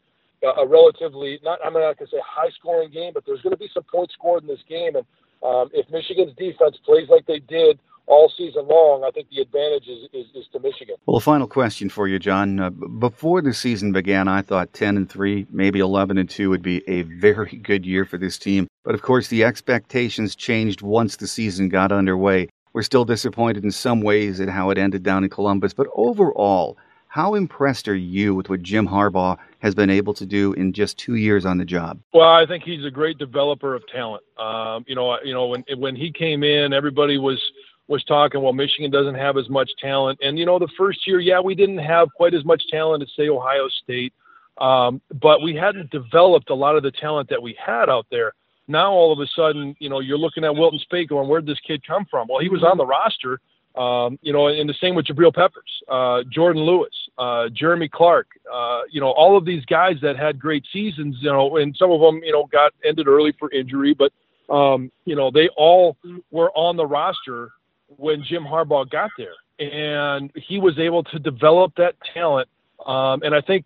a 0.58 0.65
relatively 0.65 1.39
not 1.44 1.60
I'm 1.65 1.74
not 1.74 1.98
going 1.98 1.98
to 1.98 2.08
say 2.08 2.22
high 2.26 2.50
scoring 2.58 2.92
game, 2.92 3.12
but 3.13 3.26
there's 3.26 3.42
going 3.42 3.52
to 3.52 3.58
be 3.58 3.70
some 3.74 3.84
points 3.92 4.13
scored 4.13 4.44
in 4.44 4.48
this 4.48 4.63
game. 4.70 4.96
And 4.96 5.06
um, 5.44 5.70
if 5.74 5.89
Michigan's 5.89 6.34
defense 6.38 6.78
plays 6.86 7.10
like 7.10 7.26
they 7.26 7.39
did 7.39 7.80
all 8.10 8.32
season 8.36 8.67
long, 8.67 9.04
I 9.04 9.12
think 9.12 9.30
the 9.30 9.41
advantage 9.41 9.88
is, 9.88 10.10
is, 10.12 10.26
is 10.36 10.48
to 10.52 10.60
Michigan. 10.60 10.95
Well, 11.06 11.17
a 11.17 11.22
final 11.22 11.48
question 11.48 11.89
for 11.89 12.08
you, 12.08 12.19
Jon. 12.19 12.60
Uh, 12.60 12.69
before 12.72 13.41
the 13.41 13.54
season 13.54 13.91
began, 13.91 14.28
I 14.28 14.41
thought 14.41 14.74
10 14.74 14.98
and 14.98 15.10
3, 15.10 15.48
maybe 15.52 15.80
11 15.80 16.17
and 16.17 16.30
2 16.30 16.50
would 16.50 16.63
be 16.63 16.84
a 16.89 17.04
very 17.04 17.58
good 17.63 17.86
year 17.86 18.06
for 18.06 18.17
this 18.17 18.38
team. 18.38 18.67
But 18.84 18.95
of 18.95 19.04
course, 19.04 19.28
the 19.28 19.43
expectations 19.43 20.36
changed 20.36 20.82
once 20.82 21.15
the 21.17 21.28
season 21.28 21.69
got 21.69 21.91
underway. 21.91 22.50
We're 22.74 22.84
still 22.84 23.06
disappointed 23.06 23.63
in 23.63 23.72
some 23.72 24.02
ways 24.02 24.39
at 24.39 24.50
how 24.50 24.69
it 24.72 24.78
ended 24.78 25.04
down 25.04 25.24
in 25.24 25.30
Columbus, 25.30 25.74
but 25.74 25.88
overall, 25.95 26.78
how 27.08 27.34
impressed 27.34 27.88
are 27.88 27.95
you 27.95 28.36
with 28.36 28.50
what 28.50 28.62
Jim 28.62 28.88
Harbaugh 28.88 29.38
has 29.60 29.74
been 29.74 29.89
able 29.89 30.13
to 30.13 30.28
do 30.28 30.54
in 30.54 30.74
just 30.74 30.98
two 31.00 31.15
years 31.15 31.43
on 31.43 31.58
the 31.58 31.65
job? 31.65 32.00
Well, 32.13 32.30
I 32.30 32.45
think 32.45 32.63
he's 32.63 32.86
a 32.86 32.91
great 32.91 33.17
developer 33.17 33.74
of 33.74 33.84
talent. 33.88 34.24
Um, 34.38 34.86
you 34.88 34.93
know, 34.93 35.17
you 35.24 35.34
know 35.34 35.48
when 35.48 35.63
when 35.78 35.95
he 35.95 36.12
came 36.12 36.43
in, 36.43 36.72
everybody 36.72 37.17
was 37.17 37.41
was 37.89 38.04
talking, 38.04 38.41
well, 38.41 38.54
Michigan 38.54 38.91
doesn't 38.91 39.15
have 39.15 39.36
as 39.36 39.49
much 39.49 39.69
talent. 39.82 40.19
And, 40.21 40.38
you 40.38 40.45
know, 40.45 40.60
the 40.60 40.69
first 40.78 41.06
year, 41.08 41.19
yeah, 41.19 41.39
we 41.39 41.56
didn't 41.56 41.80
have 41.80 42.08
quite 42.15 42.36
as 42.36 42.45
much 42.45 42.63
talent 42.69 43.02
as, 43.02 43.10
say, 43.17 43.28
Ohio 43.28 43.67
State, 43.84 44.13
um, 44.60 45.02
but 45.19 45.41
we 45.41 45.56
hadn't 45.56 45.89
developed 45.89 46.52
a 46.52 46.56
lot 46.56 46.78
of 46.78 46.84
the 46.84 46.91
talent 46.91 47.30
that 47.30 47.41
we 47.41 47.58
had 47.60 47.89
out 47.89 48.06
there. 48.12 48.34
Now, 48.67 48.91
all 48.91 49.12
of 49.12 49.19
a 49.19 49.28
sudden, 49.36 49.75
you 49.80 49.89
know, 49.89 49.99
you're 49.99 50.19
looking 50.19 50.43
at 50.43 50.54
Wilton 50.54 50.80
Speight 50.80 51.10
going, 51.10 51.28
where'd 51.28 51.47
this 51.47 51.60
kid 51.65 51.86
come 51.86 52.06
from? 52.10 52.28
Well, 52.30 52.39
he 52.39 52.49
was 52.49 52.63
on 52.63 52.78
the 52.78 52.86
roster, 52.86 53.39
um, 53.75 54.19
you 54.21 54.34
know, 54.34 54.47
and 54.47 54.69
the 54.69 54.75
same 54.75 54.93
with 54.93 55.08
Jabril 55.08 55.34
Peppers, 55.34 55.82
uh, 55.88 56.21
Jourdan 56.32 56.63
Lewis, 56.63 56.93
uh, 57.17 57.49
Jeremy 57.49 57.89
Clark, 57.89 58.28
uh, 58.54 58.82
you 58.91 59.02
know, 59.02 59.10
all 59.12 59.36
of 59.36 59.45
these 59.45 59.65
guys 59.65 59.95
that 60.04 60.15
had 60.15 60.38
great 60.38 60.63
seasons, 60.71 61.17
you 61.21 61.32
know, 61.32 61.58
and 61.58 61.75
some 61.75 61.89
of 61.89 61.99
them, 61.99 62.21
you 62.23 62.32
know, 62.32 62.45
got 62.52 62.71
ended 62.86 63.08
early 63.08 63.34
for 63.39 63.52
injury, 63.52 63.95
but, 63.95 64.12
um, 64.54 64.91
you 65.06 65.15
know, 65.15 65.32
they 65.32 65.49
all 65.58 65.97
were 66.30 66.52
on 66.52 66.75
the 66.75 66.86
roster 66.86 67.49
when 67.97 68.23
Jim 68.23 68.43
Harbaugh 68.43 68.89
got 68.89 69.12
there, 69.17 69.34
and 69.60 70.32
he 70.36 70.60
was 70.60 70.78
able 70.80 71.04
to 71.06 71.19
develop 71.19 71.73
that 71.78 71.95
talent. 72.13 72.47
Um, 72.86 73.21
and 73.23 73.36
I 73.36 73.41
think 73.41 73.65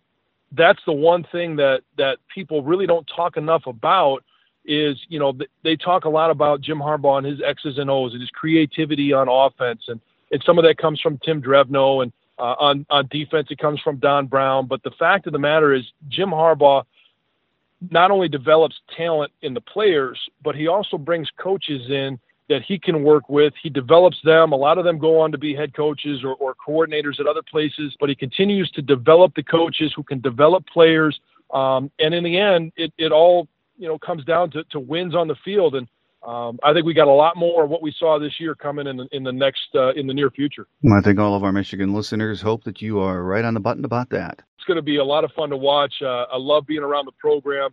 that's 0.52 0.80
the 0.86 0.92
one 0.92 1.24
thing 1.30 1.56
that 1.56 1.82
that 1.98 2.18
people 2.32 2.62
really 2.62 2.86
don't 2.86 3.08
talk 3.14 3.36
enough 3.36 3.66
about 3.66 4.24
is 4.64 4.98
you 5.08 5.18
know 5.18 5.36
they 5.62 5.76
talk 5.76 6.04
a 6.04 6.08
lot 6.08 6.30
about 6.30 6.60
Jim 6.60 6.78
Harbaugh 6.78 7.18
and 7.18 7.26
his 7.26 7.40
X's 7.42 7.78
and 7.78 7.90
O's 7.90 8.12
and 8.12 8.20
his 8.20 8.30
creativity 8.30 9.12
on 9.12 9.28
offense, 9.28 9.82
and 9.88 10.00
and 10.32 10.42
some 10.44 10.58
of 10.58 10.64
that 10.64 10.78
comes 10.78 11.00
from 11.00 11.18
Tim 11.18 11.42
Drevno, 11.42 12.02
and 12.02 12.12
uh, 12.38 12.54
on 12.58 12.86
on 12.90 13.06
defense 13.08 13.48
it 13.50 13.58
comes 13.58 13.80
from 13.80 13.96
Don 13.98 14.26
Brown. 14.26 14.66
But 14.66 14.82
the 14.82 14.90
fact 14.92 15.26
of 15.26 15.32
the 15.32 15.38
matter 15.38 15.72
is 15.72 15.84
Jim 16.08 16.30
Harbaugh 16.30 16.84
not 17.90 18.10
only 18.10 18.28
develops 18.28 18.76
talent 18.96 19.32
in 19.42 19.54
the 19.54 19.60
players, 19.60 20.18
but 20.42 20.54
he 20.54 20.68
also 20.68 20.96
brings 20.96 21.28
coaches 21.36 21.90
in 21.90 22.18
that 22.48 22.62
he 22.66 22.78
can 22.78 23.02
work 23.02 23.28
with. 23.28 23.54
He 23.62 23.70
develops 23.70 24.18
them. 24.22 24.52
A 24.52 24.56
lot 24.56 24.78
of 24.78 24.84
them 24.84 24.98
go 24.98 25.20
on 25.20 25.32
to 25.32 25.38
be 25.38 25.54
head 25.54 25.74
coaches 25.74 26.20
or, 26.22 26.34
or 26.34 26.54
coordinators 26.54 27.18
at 27.20 27.26
other 27.26 27.42
places, 27.42 27.96
but 27.98 28.08
he 28.08 28.14
continues 28.14 28.70
to 28.72 28.82
develop 28.82 29.34
the 29.34 29.42
coaches 29.42 29.92
who 29.96 30.02
can 30.02 30.20
develop 30.20 30.66
players. 30.66 31.18
Um, 31.52 31.90
and 31.98 32.14
in 32.14 32.24
the 32.24 32.38
end, 32.38 32.72
it, 32.76 32.92
it 32.98 33.12
all 33.12 33.48
you 33.78 33.88
know 33.88 33.98
comes 33.98 34.24
down 34.24 34.50
to, 34.52 34.64
to 34.70 34.80
wins 34.80 35.14
on 35.14 35.28
the 35.28 35.36
field. 35.44 35.74
And 35.74 35.88
um, 36.26 36.58
I 36.62 36.72
think 36.72 36.86
we 36.86 36.94
got 36.94 37.08
a 37.08 37.12
lot 37.12 37.36
more 37.36 37.64
of 37.64 37.70
what 37.70 37.82
we 37.82 37.94
saw 37.98 38.18
this 38.18 38.38
year 38.38 38.54
coming 38.54 38.86
in 38.86 38.96
the, 38.96 39.08
in 39.12 39.22
the 39.22 39.32
next 39.32 39.68
uh, 39.74 39.92
in 39.94 40.06
the 40.06 40.14
near 40.14 40.30
future. 40.30 40.66
I 40.92 41.00
think 41.00 41.18
all 41.18 41.34
of 41.34 41.44
our 41.44 41.52
Michigan 41.52 41.94
listeners 41.94 42.40
hope 42.40 42.64
that 42.64 42.82
you 42.82 43.00
are 43.00 43.22
right 43.22 43.44
on 43.44 43.54
the 43.54 43.60
button 43.60 43.84
about 43.84 44.10
that. 44.10 44.42
It's 44.56 44.66
going 44.66 44.76
to 44.76 44.82
be 44.82 44.96
a 44.96 45.04
lot 45.04 45.24
of 45.24 45.32
fun 45.32 45.50
to 45.50 45.56
watch. 45.56 45.94
Uh, 46.02 46.24
I 46.32 46.36
love 46.36 46.66
being 46.66 46.82
around 46.82 47.06
the 47.06 47.12
program. 47.12 47.70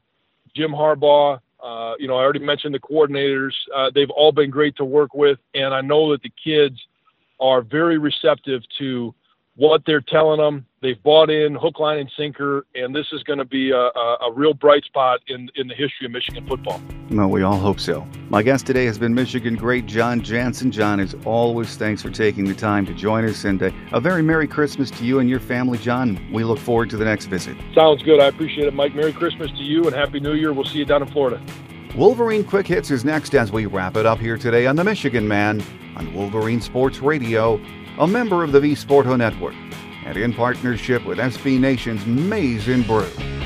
Jim 0.56 0.72
Harbaugh, 0.72 1.40
uh, 1.62 1.94
you 2.00 2.08
know, 2.08 2.16
I 2.16 2.24
already 2.24 2.40
mentioned 2.40 2.74
the 2.74 2.80
coordinators. 2.80 3.54
Uh, 3.74 3.92
they've 3.94 4.10
all 4.10 4.32
been 4.32 4.50
great 4.50 4.76
to 4.78 4.86
work 4.86 5.14
with, 5.14 5.40
and 5.54 5.74
I 5.74 5.82
know 5.82 6.12
that 6.12 6.22
the 6.22 6.32
kids 6.44 6.80
are 7.40 7.62
very 7.62 7.98
receptive 7.98 8.64
to 8.80 9.14
what 9.62 9.84
they're 9.86 10.02
telling 10.02 10.40
them. 10.40 10.66
They've 10.82 11.02
bought 11.04 11.30
in 11.30 11.54
hook, 11.54 11.80
line, 11.80 12.00
and 12.00 12.12
sinker, 12.18 12.66
and 12.74 12.96
this 12.96 13.06
is 13.14 13.22
going 13.22 13.38
to 13.38 13.46
be 13.46 13.70
a, 13.70 13.78
a, 13.78 14.18
a, 14.24 14.34
real 14.34 14.56
bright 14.56 14.84
spot 14.86 15.20
in, 15.28 15.50
in 15.56 15.68
the 15.68 15.76
history 15.76 16.08
of 16.08 16.12
Michigan 16.12 16.48
football. 16.48 16.82
Well, 17.12 17.30
we 17.30 17.44
all 17.44 17.60
hope 17.60 17.80
so. 17.80 18.08
My 18.30 18.42
guest 18.42 18.66
today 18.66 18.86
has 18.86 18.98
been 18.98 19.14
Michigan 19.14 19.56
great 19.56 19.86
Jon 19.86 20.22
Jansen. 20.22 20.72
Jon, 20.72 21.00
as 21.00 21.16
always, 21.26 21.78
thanks 21.78 22.02
for 22.02 22.10
taking 22.10 22.46
the 22.46 22.56
time 22.56 22.88
to 22.88 22.94
join 22.96 23.24
us, 23.24 23.44
and 23.44 23.62
a, 23.62 23.72
a 23.94 24.00
very 24.00 24.24
Merry 24.24 24.48
Christmas 24.48 24.90
to 24.90 25.06
you 25.06 25.20
and 25.20 25.30
your 25.30 25.40
family, 25.40 25.78
Jon. 25.78 26.20
We 26.34 26.44
look 26.44 26.58
forward 26.58 26.90
to 26.90 26.98
the 26.98 27.06
next 27.06 27.28
visit. 27.28 27.56
Sounds 27.76 28.02
good. 28.02 28.20
I 28.20 28.26
appreciate 28.26 28.66
it, 28.66 28.74
Mike. 28.74 28.96
Merry 28.96 29.14
Christmas 29.14 29.52
to 29.52 29.64
you, 29.64 29.84
and 29.84 29.94
Happy 29.94 30.20
New 30.20 30.34
Year. 30.34 30.54
We'll 30.54 30.66
see 30.66 30.80
you 30.80 30.86
down 30.86 31.04
in 31.04 31.08
Florida. 31.10 31.40
Wolverine 31.96 32.44
Quick 32.44 32.66
Hits 32.66 32.90
is 32.90 33.06
next 33.06 33.36
as 33.36 33.52
we 33.52 33.68
wrap 33.68 33.96
it 33.96 34.08
up 34.08 34.18
here 34.18 34.40
today 34.40 34.66
on 34.66 34.76
the 34.76 34.84
Michigan 34.84 35.28
Man 35.28 35.62
on 35.96 36.14
Wolverine 36.16 36.62
Sports 36.62 37.00
Radio, 37.00 37.62
a 38.02 38.08
member 38.08 38.44
of 38.44 38.52
the 38.52 38.60
V 38.60 38.72
Sporto 38.74 39.16
Network 39.16 39.54
and 40.06 40.18
in 40.18 40.34
partnership 40.34 41.06
with 41.06 41.20
SB 41.20 41.60
Nation's 41.60 42.04
Maize 42.08 42.66
Brew. 42.88 43.41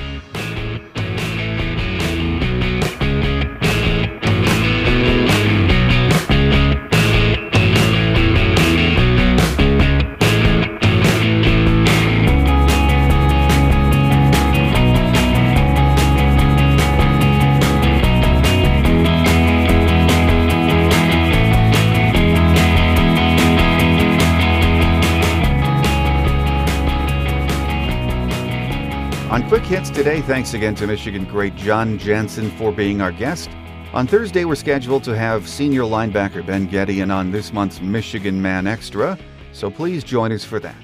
Today, 30.05 30.21
thanks 30.21 30.53
again 30.53 30.75
to 30.75 30.85
Michigan 30.85 31.25
great 31.25 31.55
Jon 31.55 31.97
Jansen 31.97 32.51
for 32.59 32.71
being 32.71 33.01
our 33.01 33.11
guest. 33.11 33.49
On 33.91 34.05
Thursday, 34.05 34.45
we're 34.45 34.53
scheduled 34.53 35.03
to 35.05 35.17
have 35.17 35.49
senior 35.49 35.81
linebacker 35.81 36.45
Ben 36.45 36.69
Gedeon 36.69 37.11
on 37.11 37.31
this 37.31 37.51
month's 37.51 37.81
Michigan 37.81 38.39
Man 38.39 38.67
Extra, 38.67 39.17
so 39.51 39.71
please 39.71 40.03
join 40.03 40.31
us 40.31 40.43
for 40.43 40.59
that. 40.59 40.75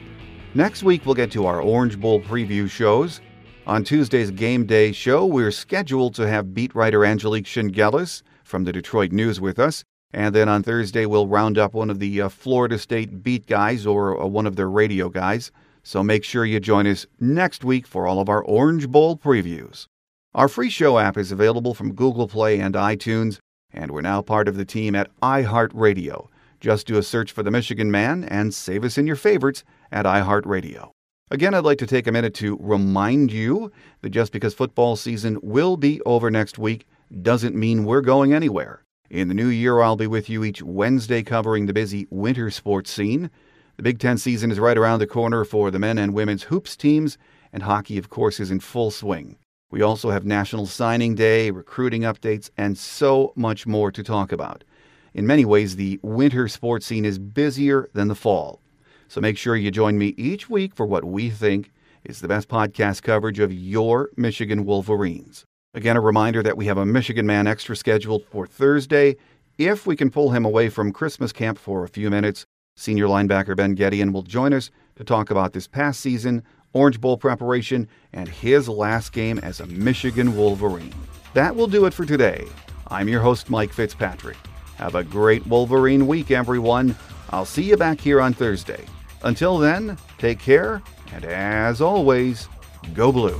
Next 0.55 0.81
week, 0.81 1.05
we'll 1.05 1.13
get 1.13 1.31
to 1.33 1.45
our 1.45 1.61
Orange 1.61 1.99
Bowl 1.99 2.19
preview 2.19 2.67
shows. 2.67 3.21
On 3.67 3.83
Tuesday's 3.83 4.31
Game 4.31 4.65
Day 4.65 4.91
show, 4.91 5.23
we're 5.23 5.51
scheduled 5.51 6.15
to 6.15 6.27
have 6.27 6.55
beat 6.55 6.73
writer 6.73 7.05
Angelique 7.05 7.45
Chengelis 7.45 8.23
from 8.43 8.63
the 8.63 8.73
Detroit 8.73 9.11
News 9.11 9.39
with 9.39 9.59
us. 9.59 9.83
And 10.11 10.33
then 10.33 10.49
on 10.49 10.63
Thursday, 10.63 11.05
we'll 11.05 11.27
round 11.27 11.59
up 11.59 11.75
one 11.75 11.91
of 11.91 11.99
the 11.99 12.21
uh, 12.21 12.29
Florida 12.29 12.79
State 12.79 13.21
beat 13.21 13.45
guys 13.45 13.85
or 13.85 14.19
uh, 14.19 14.25
one 14.25 14.47
of 14.47 14.55
their 14.55 14.67
radio 14.67 15.09
guys. 15.09 15.51
So 15.83 16.03
make 16.03 16.23
sure 16.23 16.45
you 16.45 16.59
join 16.59 16.85
us 16.85 17.07
next 17.19 17.63
week 17.63 17.87
for 17.87 18.05
all 18.05 18.19
of 18.19 18.29
our 18.29 18.43
Orange 18.43 18.87
Bowl 18.89 19.17
previews. 19.17 19.87
Our 20.33 20.47
free 20.47 20.69
show 20.69 20.99
app 20.99 21.17
is 21.17 21.31
available 21.31 21.73
from 21.73 21.95
Google 21.95 22.27
Play 22.27 22.59
and 22.59 22.75
iTunes, 22.75 23.39
and 23.73 23.91
we're 23.91 24.01
now 24.01 24.21
part 24.21 24.47
of 24.47 24.57
the 24.57 24.65
team 24.65 24.95
at 24.95 25.09
iHeartRadio. 25.21 26.27
Just 26.59 26.85
do 26.85 26.97
a 26.97 27.03
search 27.03 27.31
for 27.31 27.41
the 27.41 27.51
Michigan 27.51 27.89
Man 27.89 28.23
and 28.25 28.53
save 28.53 28.83
us 28.83 28.97
in 28.97 29.07
your 29.07 29.15
favorites 29.15 29.63
at 29.91 30.05
iHeartRadio. 30.05 30.91
Again, 31.31 31.53
I'd 31.53 31.63
like 31.63 31.79
to 31.79 31.87
take 31.87 32.07
a 32.07 32.11
minute 32.11 32.35
to 32.35 32.57
remind 32.61 33.31
you 33.31 33.71
that 34.01 34.09
just 34.11 34.31
because 34.31 34.53
football 34.53 34.95
season 34.95 35.39
will 35.41 35.77
be 35.77 35.99
over 36.01 36.29
next 36.29 36.59
week 36.59 36.85
doesn't 37.21 37.55
mean 37.55 37.85
we're 37.85 38.01
going 38.01 38.33
anywhere. 38.33 38.83
In 39.09 39.27
the 39.27 39.33
new 39.33 39.47
year, 39.47 39.81
I'll 39.81 39.95
be 39.95 40.07
with 40.07 40.29
you 40.29 40.43
each 40.43 40.61
Wednesday 40.61 41.23
covering 41.23 41.65
the 41.65 41.73
busy 41.73 42.07
winter 42.09 42.51
sports 42.51 42.91
scene. 42.91 43.31
The 43.77 43.83
Big 43.83 43.99
Ten 43.99 44.17
season 44.17 44.51
is 44.51 44.59
right 44.59 44.77
around 44.77 44.99
the 44.99 45.07
corner 45.07 45.45
for 45.45 45.71
the 45.71 45.79
men 45.79 45.97
and 45.97 46.13
women's 46.13 46.43
hoops 46.43 46.75
teams, 46.75 47.17
and 47.53 47.63
hockey, 47.63 47.97
of 47.97 48.09
course, 48.09 48.39
is 48.39 48.51
in 48.51 48.59
full 48.59 48.91
swing. 48.91 49.37
We 49.71 49.81
also 49.81 50.09
have 50.09 50.25
National 50.25 50.65
Signing 50.65 51.15
Day, 51.15 51.49
recruiting 51.49 52.01
updates, 52.01 52.49
and 52.57 52.77
so 52.77 53.31
much 53.35 53.65
more 53.65 53.91
to 53.91 54.03
talk 54.03 54.33
about. 54.33 54.65
In 55.13 55.25
many 55.25 55.45
ways, 55.45 55.77
the 55.77 55.99
winter 56.03 56.47
sports 56.47 56.85
scene 56.85 57.05
is 57.05 57.17
busier 57.17 57.89
than 57.93 58.09
the 58.09 58.15
fall. 58.15 58.61
So 59.07 59.21
make 59.21 59.37
sure 59.37 59.55
you 59.55 59.71
join 59.71 59.97
me 59.97 60.13
each 60.17 60.49
week 60.49 60.75
for 60.75 60.85
what 60.85 61.05
we 61.05 61.29
think 61.29 61.71
is 62.03 62.19
the 62.19 62.27
best 62.27 62.49
podcast 62.49 63.01
coverage 63.03 63.39
of 63.39 63.53
your 63.53 64.09
Michigan 64.17 64.65
Wolverines. 64.65 65.45
Again, 65.73 65.95
a 65.95 66.01
reminder 66.01 66.43
that 66.43 66.57
we 66.57 66.65
have 66.65 66.77
a 66.77 66.85
Michigan 66.85 67.25
Man 67.25 67.47
extra 67.47 67.75
scheduled 67.75 68.25
for 68.25 68.45
Thursday. 68.45 69.15
If 69.57 69.87
we 69.87 69.95
can 69.95 70.11
pull 70.11 70.31
him 70.31 70.43
away 70.43 70.67
from 70.69 70.91
Christmas 70.91 71.31
camp 71.31 71.57
for 71.57 71.83
a 71.83 71.89
few 71.89 72.09
minutes, 72.09 72.45
senior 72.75 73.07
linebacker 73.07 73.55
Ben 73.55 73.75
Gedeon 73.75 74.11
will 74.11 74.23
join 74.23 74.53
us 74.53 74.71
to 74.95 75.03
talk 75.03 75.31
about 75.31 75.53
this 75.53 75.67
past 75.67 75.99
season, 75.99 76.43
Orange 76.73 77.01
Bowl 77.01 77.17
preparation, 77.17 77.87
and 78.13 78.27
his 78.27 78.69
last 78.69 79.13
game 79.13 79.39
as 79.39 79.59
a 79.59 79.65
Michigan 79.67 80.35
Wolverine. 80.35 80.93
That 81.33 81.55
will 81.55 81.67
do 81.67 81.85
it 81.85 81.93
for 81.93 82.05
today. 82.05 82.45
I'm 82.87 83.07
your 83.07 83.21
host, 83.21 83.49
Mike 83.49 83.71
Fitzpatrick. 83.71 84.37
Have 84.75 84.95
a 84.95 85.03
great 85.03 85.45
Wolverine 85.47 86.07
week, 86.07 86.31
everyone. 86.31 86.95
I'll 87.29 87.45
see 87.45 87.63
you 87.63 87.77
back 87.77 87.99
here 87.99 88.19
on 88.19 88.33
Thursday. 88.33 88.85
Until 89.23 89.57
then, 89.57 89.97
take 90.17 90.39
care, 90.39 90.81
and 91.13 91.23
as 91.25 91.81
always, 91.81 92.49
go 92.93 93.11
blue. 93.11 93.39